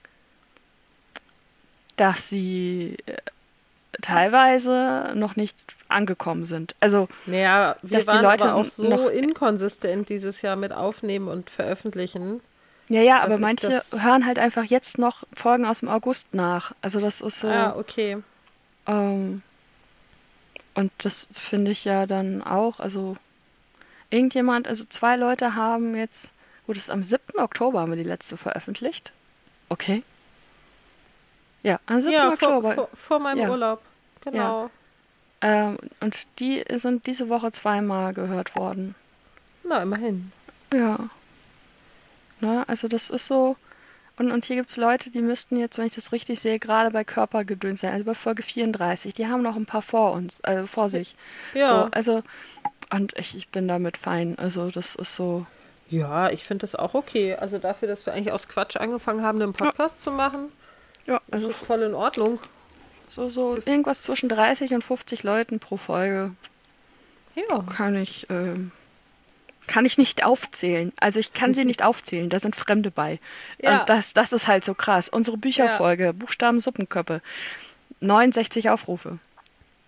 dass 1.97 2.29
sie 2.29 2.97
äh, 3.07 3.17
teilweise 4.03 5.13
noch 5.15 5.37
nicht 5.37 5.57
angekommen 5.89 6.45
sind. 6.45 6.75
Also 6.81 7.09
Naja, 7.27 7.77
wir 7.83 7.99
Dass 7.99 8.07
die 8.07 8.13
waren 8.13 8.23
Leute 8.25 8.45
aber 8.51 8.55
auch 8.61 8.67
so 8.67 8.89
noch- 8.89 9.07
inkonsistent 9.11 10.09
dieses 10.09 10.41
Jahr 10.43 10.57
mit 10.57 10.73
Aufnehmen 10.73 11.29
und 11.29 11.51
Veröffentlichen. 11.51 12.41
Ja, 12.91 13.03
ja, 13.03 13.23
aber 13.23 13.35
ich 13.35 13.41
manche 13.41 13.83
hören 13.93 14.27
halt 14.27 14.41
einfach 14.41 14.65
jetzt 14.65 14.99
noch 14.99 15.23
Folgen 15.33 15.65
aus 15.65 15.79
dem 15.79 15.89
August 15.89 16.35
nach. 16.35 16.75
Also 16.83 16.99
das 16.99 17.21
ist 17.21 17.39
so. 17.39 17.49
Ah, 17.49 17.77
okay. 17.77 18.19
Ähm, 18.89 19.43
und 20.75 20.91
das 20.99 21.29
finde 21.33 21.71
ich 21.71 21.85
ja 21.85 22.07
dann 22.07 22.43
auch, 22.43 22.81
also 22.81 23.17
irgendjemand, 24.11 24.67
also 24.67 24.85
zwei 24.85 25.15
Leute 25.15 25.55
haben 25.55 25.95
jetzt, 25.95 26.33
gut, 26.67 26.77
das 26.77 26.85
ist 26.85 26.91
am 26.91 27.05
7. 27.05 27.39
Oktober 27.39 27.81
haben 27.81 27.93
wir 27.93 27.97
die 27.97 28.09
letzte 28.09 28.37
veröffentlicht. 28.37 29.13
Okay. 29.69 30.03
Ja, 31.63 31.79
am 31.87 32.01
7. 32.01 32.13
Ja, 32.13 32.25
vor, 32.25 32.33
Oktober. 32.33 32.75
vor, 32.75 32.89
vor 32.93 33.19
meinem 33.21 33.39
Ja. 33.39 33.51
Urlaub. 33.51 33.83
Genau. 34.23 34.69
Ähm, 35.43 35.79
und 36.01 36.27
die 36.41 36.65
sind 36.73 37.07
diese 37.07 37.29
Woche 37.29 37.53
zweimal 37.53 38.15
gehört 38.15 38.57
worden. 38.57 38.97
Na, 39.63 39.81
immerhin. 39.81 40.33
Ja. 40.75 40.99
Ne, 42.41 42.65
also 42.67 42.89
das 42.89 43.11
ist 43.11 43.27
so. 43.27 43.57
Und, 44.19 44.33
und 44.33 44.45
hier 44.45 44.57
gibt 44.57 44.69
es 44.69 44.77
Leute, 44.77 45.11
die 45.11 45.23
müssten 45.23 45.57
jetzt, 45.57 45.79
wenn 45.79 45.87
ich 45.87 45.95
das 45.95 46.13
richtig 46.13 46.41
sehe, 46.41 46.59
gerade 46.59 46.91
bei 46.91 47.05
Körpergedöns 47.05 47.81
sein, 47.81 47.93
also 47.95 48.05
bei 48.05 48.15
Folge 48.15 48.43
34. 48.43 49.15
Die 49.15 49.27
haben 49.27 49.43
noch 49.43 49.57
ein 49.57 49.65
paar 49.67 49.81
vor 49.83 50.13
uns, 50.13 50.43
also 50.43 50.67
vor 50.67 50.89
sich. 50.91 51.15
Ja. 51.55 51.69
So, 51.69 51.75
also, 51.93 52.23
und 52.93 53.17
ich, 53.19 53.35
ich 53.37 53.49
bin 53.49 53.67
damit 53.69 53.97
fein. 53.97 54.39
Also 54.39 54.71
das 54.71 54.95
ist 54.97 55.15
so. 55.17 55.47
Ja, 55.89 56.29
ich 56.31 56.45
finde 56.45 56.63
das 56.63 56.75
auch 56.75 56.95
okay. 56.95 57.35
Also 57.37 57.59
dafür, 57.59 57.89
dass 57.89 58.05
wir 58.07 58.13
eigentlich 58.13 58.33
aus 58.33 58.47
Quatsch 58.49 58.77
angefangen 58.77 59.23
haben, 59.23 59.41
einen 59.41 59.53
Podcast 59.55 60.03
zu 60.03 60.11
machen, 60.11 60.51
Ja, 61.07 61.17
ist 61.17 61.33
also 61.33 61.49
das 61.49 61.57
voll 61.57 61.83
in 61.83 61.95
Ordnung. 61.95 62.39
so, 63.09 63.29
so 63.29 63.57
irgendwas 63.57 64.03
zwischen 64.03 64.29
30 64.29 64.75
und 64.75 64.85
50 64.85 65.23
Leuten 65.23 65.59
pro 65.61 65.77
Folge 65.79 66.33
Ja. 67.35 67.63
kann 67.75 67.97
ich, 67.97 68.27
ähm, 68.31 68.71
kann 69.71 69.85
ich 69.85 69.99
nicht 69.99 70.25
aufzählen. 70.25 70.93
Also 70.99 71.21
ich 71.21 71.33
kann 71.33 71.55
sie 71.55 71.65
nicht 71.71 71.83
aufzählen, 71.83 72.29
da 72.29 72.41
sind 72.41 72.57
Fremde 72.57 72.91
bei. 72.91 73.21
Ja. 73.63 73.81
Und 73.81 73.89
das, 73.89 74.13
das 74.13 74.33
ist 74.33 74.49
halt 74.49 74.65
so 74.65 74.75
krass. 74.75 75.09
Unsere 75.09 75.39
Bücherfolge, 75.39 76.13
Buchstaben 76.13 76.59
Suppenköppe, 76.59 77.23
69 78.01 78.69
Aufrufe. 78.69 79.19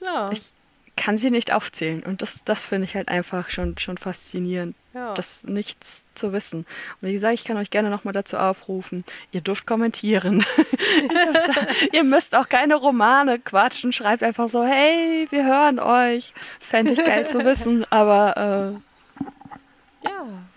Ja. 0.01 0.31
Ich 0.33 0.53
kann 0.97 1.19
sie 1.19 1.31
nicht 1.31 1.53
aufzählen. 1.53 2.03
Und 2.03 2.23
das, 2.23 2.45
das 2.45 2.63
finde 2.63 2.85
ich 2.85 2.95
halt 2.95 3.09
einfach 3.09 3.51
schon, 3.51 3.77
schon 3.79 3.99
faszinierend, 3.99 4.77
Ja. 4.95 5.15
das 5.15 5.43
nichts 5.45 6.05
zu 6.15 6.33
wissen. 6.33 6.61
Und 7.01 7.09
wie 7.09 7.13
gesagt, 7.13 7.35
ich 7.35 7.45
kann 7.45 7.57
euch 7.57 7.71
gerne 7.71 7.91
nochmal 7.91 8.13
dazu 8.13 8.37
aufrufen. 8.37 9.05
Ihr 9.33 9.41
dürft 9.41 9.67
kommentieren. 9.67 10.45
ihr, 11.93 12.05
müsst 12.05 12.37
auch 12.37 12.49
keine 12.49 12.77
Romane 12.77 13.41
quatschen. 13.41 13.93
Schreibt 13.93 14.23
einfach 14.23 14.49
so, 14.49 14.65
hey, 14.65 15.27
wir 15.31 15.45
hören 15.45 15.81
euch. 15.81 16.35
Fände 16.61 16.93
ich 16.93 17.05
geil 17.05 17.27
zu 17.27 17.45
wissen, 17.45 17.85
aber 17.91 18.35
ja. 18.37 18.71
äh, 18.71 18.75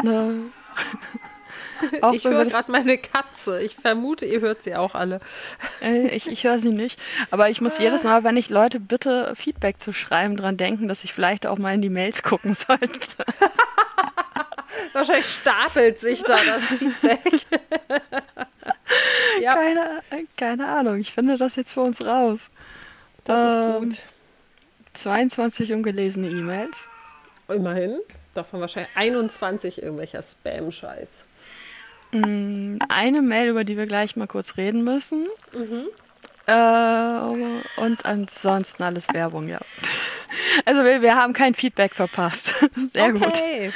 ne. 0.04 0.34
auch 2.02 2.14
ich 2.14 2.24
höre 2.26 2.46
gerade 2.46 2.72
meine 2.72 2.98
Katze. 2.98 3.62
Ich 3.62 3.76
vermute, 3.76 4.26
ihr 4.26 4.42
hört 4.42 4.64
sie 4.64 4.76
auch 4.76 4.96
alle. 4.96 5.20
Äh, 5.82 6.08
Ich, 6.16 6.28
ich 6.30 6.44
höre 6.44 6.60
sie 6.60 6.72
nicht. 6.72 7.00
Aber 7.32 7.50
ich 7.50 7.62
muss 7.62 7.78
jedes 7.80 8.04
Mal, 8.04 8.24
wenn 8.24 8.38
ich 8.38 8.50
Leute 8.50 8.80
bitte, 8.80 9.34
Feedback 9.36 9.80
zu 9.80 9.94
schreiben, 9.94 10.36
dran 10.38 10.58
denken, 10.58 10.88
dass 10.88 11.04
ich 11.04 11.14
vielleicht 11.14 11.46
auch 11.48 11.58
mal 11.58 11.74
in 11.74 11.82
die 11.82 11.90
Mails 11.90 12.24
gucken 12.24 12.54
sollte. 12.54 12.90
Wahrscheinlich 14.94 15.26
stapelt 15.28 16.00
sich 16.00 16.24
da 16.24 16.38
das 16.46 16.66
Feedback. 16.66 17.22
Ja. 19.42 19.54
Keine, 19.54 20.02
keine 20.38 20.68
Ahnung. 20.68 20.98
Ich 21.00 21.12
finde 21.12 21.38
das 21.38 21.56
jetzt 21.58 21.74
für 21.74 21.82
uns 21.82 22.04
raus. 22.06 22.52
Das 23.26 23.82
Ähm, 23.82 23.90
ist 23.90 24.10
22 24.94 25.74
ungelesene 25.74 26.30
E-Mails. 26.30 26.88
gut. 27.48 27.58
Immerhin. 27.58 28.00
Davon 28.36 28.60
wahrscheinlich 28.62 28.92
21 28.96 29.82
irgendwelcher 29.82 30.22
Spam-Scheiß. 30.22 31.24
Mm, 32.12 32.78
Eine 32.90 33.22
Mail, 33.22 33.50
über 33.50 33.64
die 33.64 33.78
wir 33.78 33.88
gleich 33.88 34.16
mal 34.16 34.28
kurz 34.28 34.58
reden 34.58 34.84
müssen. 34.84 35.26
Mhm. 35.54 35.88
Äh, 36.48 37.82
und 37.82 38.06
ansonsten 38.06 38.84
alles 38.84 39.12
Werbung, 39.14 39.48
ja. 39.48 39.60
Also 40.66 40.84
wir, 40.84 41.02
wir 41.02 41.16
haben 41.16 41.34
kein 41.34 41.56
Feedback 41.56 41.96
verpasst. 41.96 42.54
Sehr 42.76 43.14
gut. 43.14 43.26
okay. 43.26 43.72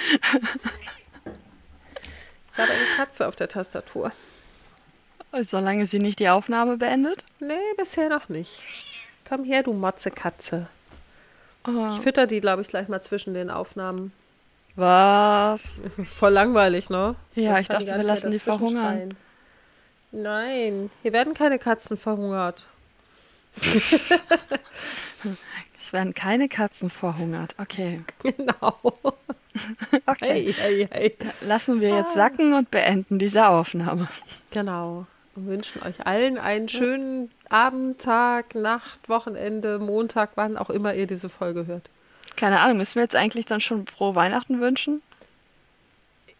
Ich 2.53 2.57
habe 2.57 2.71
eine 2.71 2.95
Katze 2.97 3.27
auf 3.27 3.35
der 3.35 3.47
Tastatur. 3.47 4.11
Solange 5.41 5.85
sie 5.85 5.99
nicht 5.99 6.19
die 6.19 6.29
Aufnahme 6.29 6.77
beendet. 6.77 7.23
Nee, 7.39 7.53
bisher 7.77 8.09
noch 8.09 8.29
nicht. 8.29 8.61
Komm 9.27 9.45
her, 9.45 9.63
du 9.63 9.73
Motzekatze. 9.73 10.67
Oh, 11.67 11.85
Ich 11.95 12.01
fütter 12.01 12.27
die, 12.27 12.41
glaube 12.41 12.61
ich, 12.63 12.67
gleich 12.67 12.87
mal 12.87 13.01
zwischen 13.01 13.33
den 13.33 13.49
Aufnahmen. 13.49 14.11
Was? 14.79 15.81
Voll 16.13 16.31
langweilig, 16.31 16.89
ne? 16.89 17.15
Ja, 17.35 17.53
Dann 17.53 17.61
ich 17.61 17.67
dachte, 17.67 17.87
wir 17.87 18.03
lassen 18.03 18.31
die 18.31 18.39
verhungern. 18.39 19.15
Nein, 20.11 20.89
hier 21.03 21.13
werden 21.13 21.33
keine 21.33 21.59
Katzen 21.59 21.97
verhungert. 21.97 22.65
Es 25.77 25.93
werden 25.93 26.13
keine 26.13 26.49
Katzen 26.49 26.89
verhungert. 26.89 27.55
Okay. 27.57 28.01
Genau. 28.23 28.77
Okay. 30.05 30.53
Hey, 30.53 30.53
hey, 30.53 30.87
hey. 30.89 31.17
Lassen 31.45 31.81
wir 31.81 31.89
jetzt 31.89 32.13
sacken 32.13 32.53
und 32.53 32.71
beenden 32.71 33.19
diese 33.19 33.47
Aufnahme. 33.49 34.07
Genau. 34.51 35.05
Und 35.35 35.47
wünschen 35.47 35.81
euch 35.83 36.05
allen 36.05 36.37
einen 36.37 36.69
schönen 36.69 37.29
Abend, 37.49 37.99
Tag, 37.99 38.55
Nacht, 38.55 39.09
Wochenende, 39.09 39.79
Montag, 39.79 40.31
wann 40.35 40.55
auch 40.55 40.69
immer 40.69 40.93
ihr 40.93 41.07
diese 41.07 41.27
Folge 41.27 41.65
hört. 41.65 41.89
Keine 42.39 42.61
Ahnung, 42.61 42.77
müssen 42.77 42.95
wir 42.95 43.01
jetzt 43.03 43.15
eigentlich 43.17 43.45
dann 43.45 43.59
schon 43.59 43.85
frohe 43.85 44.15
Weihnachten 44.15 44.61
wünschen? 44.61 45.01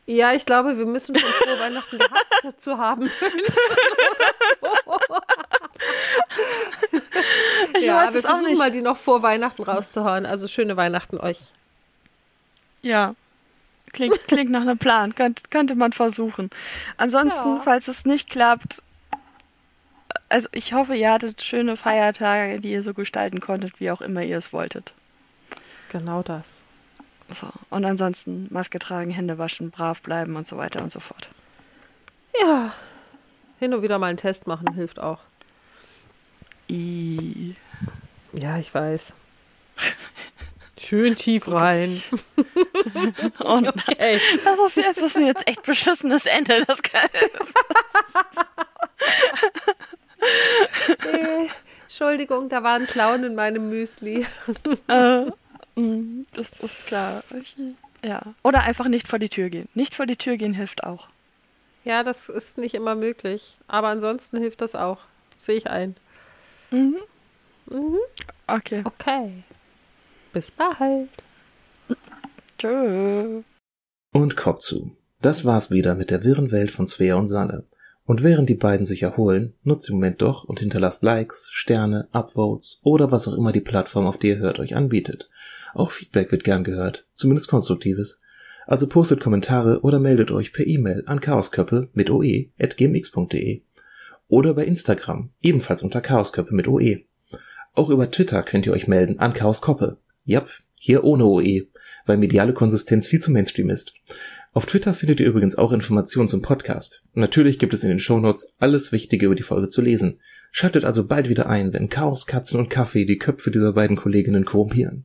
Ja, 0.06 0.34
ich 0.34 0.46
glaube, 0.46 0.78
wir 0.78 0.86
müssen 0.86 1.14
schon 1.16 1.30
frohe 1.30 1.60
Weihnachten 1.60 1.98
gehabt 2.00 2.56
zu 2.62 2.78
haben. 2.78 3.12
Ich 7.78 7.84
ja, 7.86 7.98
weiß 7.98 8.14
wir 8.14 8.20
es 8.20 8.26
auch 8.26 8.30
versuchen 8.30 8.50
nicht. 8.50 8.58
mal, 8.58 8.72
die 8.72 8.82
noch 8.82 8.98
vor 8.98 9.22
Weihnachten 9.22 9.64
rauszuhauen. 9.64 10.26
Also 10.26 10.48
schöne 10.48 10.78
Weihnachten 10.78 11.18
euch. 11.18 11.40
Ja. 12.82 13.14
Klingt, 13.92 14.26
klingt 14.28 14.52
nach 14.52 14.62
einem 14.62 14.78
Plan. 14.78 15.16
Könnte, 15.16 15.44
könnte 15.50 15.76
man 15.76 15.92
versuchen. 15.94 16.50
Ansonsten, 16.98 17.58
Ja. 17.58 17.62
falls 17.64 17.88
es 17.88 18.06
nicht 18.06 18.30
klappt, 18.30 18.82
also 20.30 20.48
ich 20.52 20.74
hoffe, 20.74 20.96
ihr 20.96 21.12
hattet 21.12 21.42
schöne 21.42 21.76
Feiertage, 21.76 22.60
die 22.62 22.72
ihr 22.72 22.84
so 22.84 22.94
gestalten 22.94 23.40
konntet, 23.42 23.80
wie 23.80 23.92
auch 23.92 24.02
immer 24.02 24.22
ihr 24.22 24.38
es 24.38 24.54
wolltet. 24.54 24.94
Genau 25.90 26.22
das. 26.24 26.64
So. 27.30 27.48
Und 27.70 27.86
ansonsten 27.86 28.48
Maske 28.52 28.80
tragen, 28.80 29.12
Hände 29.12 29.38
waschen, 29.38 29.70
brav 29.72 30.02
bleiben 30.02 30.36
und 30.36 30.48
so 30.48 30.58
weiter 30.58 30.82
und 30.82 30.92
so 30.92 31.00
fort. 31.00 31.30
Ja. 32.40 32.74
Hin 33.60 33.74
und 33.74 33.82
wieder 33.82 34.00
mal 34.00 34.08
einen 34.08 34.18
Test 34.18 34.48
machen 34.48 34.74
hilft 34.74 35.00
auch. 35.00 35.20
I. 36.70 37.56
Ja, 38.34 38.58
ich 38.58 38.74
weiß. 38.74 39.14
Schön 40.80 41.16
tief 41.18 41.48
rein. 41.52 42.02
Und 43.40 43.68
Okay. 43.68 44.20
das 44.46 44.60
ist 44.68 44.78
jetzt, 44.78 45.02
das 45.02 45.16
ist 45.16 45.18
jetzt 45.18 45.48
echt 45.48 45.64
beschissenes 45.64 46.26
Ende. 46.26 46.64
Das 46.66 46.82
kann, 46.82 47.10
Äh, 51.12 51.48
Entschuldigung, 51.84 52.50
da 52.50 52.62
war 52.64 52.76
ein 52.76 52.88
Clown 52.88 53.24
in 53.24 53.36
meinem 53.36 53.70
Müsli. 53.70 54.26
äh, 54.88 55.26
mm, 55.80 56.26
das 56.34 56.60
ist 56.60 56.86
klar. 56.86 57.24
Ja. 58.04 58.22
Oder 58.44 58.64
einfach 58.64 58.88
nicht 58.88 59.08
vor 59.08 59.20
die 59.20 59.30
Tür 59.30 59.50
gehen. 59.50 59.68
Nicht 59.74 59.96
vor 59.96 60.06
die 60.06 60.16
Tür 60.16 60.38
gehen 60.38 60.54
hilft 60.54 60.84
auch. 60.84 61.10
Ja, 61.84 62.04
das 62.04 62.30
ist 62.30 62.58
nicht 62.58 62.76
immer 62.76 62.96
möglich. 62.96 63.58
Aber 63.68 63.88
ansonsten 63.88 64.38
hilft 64.38 64.62
das 64.62 64.76
auch. 64.76 65.00
Sehe 65.38 65.56
ich 65.56 65.68
ein. 65.70 65.96
Okay. 68.48 68.84
Okay. 68.84 69.44
Bis 70.34 70.52
bald. 70.52 71.10
Tschö. 72.58 73.42
Und 74.14 74.38
Kopf 74.38 74.60
zu. 74.60 74.96
Das 75.22 75.46
war's 75.46 75.72
wieder 75.72 75.96
mit 75.96 76.12
der 76.12 76.24
wirren 76.24 76.52
Welt 76.52 76.72
von 76.72 76.88
Svea 76.88 77.16
und 77.16 77.28
Sanne. 77.28 77.66
Und 78.06 78.24
während 78.24 78.50
die 78.50 78.56
beiden 78.56 78.86
sich 78.86 79.04
erholen, 79.04 79.54
nutzt 79.64 79.88
den 79.88 79.96
Moment 79.96 80.22
doch 80.22 80.44
und 80.44 80.60
hinterlasst 80.60 81.04
Likes, 81.04 81.48
Sterne, 81.52 82.08
Upvotes 82.12 82.80
oder 82.84 83.12
was 83.12 83.28
auch 83.28 83.38
immer 83.38 83.52
die 83.52 83.62
Plattform, 83.62 84.08
auf 84.08 84.18
der 84.18 84.32
ihr 84.32 84.38
hört, 84.40 84.60
euch 84.60 84.76
anbietet. 84.76 85.30
Auch 85.74 85.92
Feedback 85.92 86.32
wird 86.32 86.44
gern 86.44 86.64
gehört, 86.64 87.06
zumindest 87.14 87.48
konstruktives. 87.50 88.22
Also 88.66 88.88
postet 88.88 89.20
Kommentare 89.20 89.82
oder 89.82 90.00
meldet 90.00 90.32
euch 90.32 90.54
per 90.54 90.68
E-Mail 90.68 91.04
an 91.08 91.20
chaosköppe 91.20 91.90
mit 91.94 92.10
oe 92.12 92.50
at 92.60 92.78
gmx.de 92.78 93.62
oder 94.28 94.54
bei 94.54 94.66
Instagram, 94.66 95.32
ebenfalls 95.42 95.82
unter 95.82 96.02
chaosköppe 96.02 96.54
mit 96.54 96.68
oe. 96.68 97.02
Auch 97.74 97.90
über 97.90 98.12
Twitter 98.12 98.44
könnt 98.44 98.66
ihr 98.68 98.74
euch 98.74 98.88
melden 98.88 99.20
an 99.20 99.34
chaoskoppe. 99.34 99.98
Jap, 100.24 100.50
hier 100.76 101.04
ohne 101.04 101.26
oe, 101.26 101.68
weil 102.06 102.18
mediale 102.18 102.54
Konsistenz 102.54 103.08
viel 103.08 103.20
zu 103.20 103.32
Mainstream 103.32 103.70
ist. 103.70 103.94
Auf 104.52 104.66
Twitter 104.66 104.94
findet 104.94 105.20
ihr 105.20 105.28
übrigens 105.28 105.58
auch 105.58 105.72
Informationen 105.72 106.28
zum 106.28 106.42
Podcast. 106.42 107.04
Natürlich 107.14 107.60
gibt 107.60 107.74
es 107.74 107.84
in 107.84 107.90
den 107.90 108.00
Shownotes 108.00 108.56
alles 108.58 108.92
Wichtige 108.92 109.28
über 109.28 109.36
die 109.36 109.44
Folge 109.44 109.70
zu 109.70 109.82
lesen. 109.82 110.20
Schaltet 110.52 110.86
also 110.86 111.06
bald 111.06 111.30
wieder 111.30 111.48
ein, 111.48 111.72
wenn 111.74 111.90
Chaos, 111.90 112.26
Katzen 112.26 112.60
und 112.60 112.70
Kaffee 112.70 113.06
die 113.06 113.20
Köpfe 113.20 113.52
dieser 113.52 113.74
beiden 113.74 113.96
Kolleginnen 113.96 114.46
korrumpieren. 114.46 114.98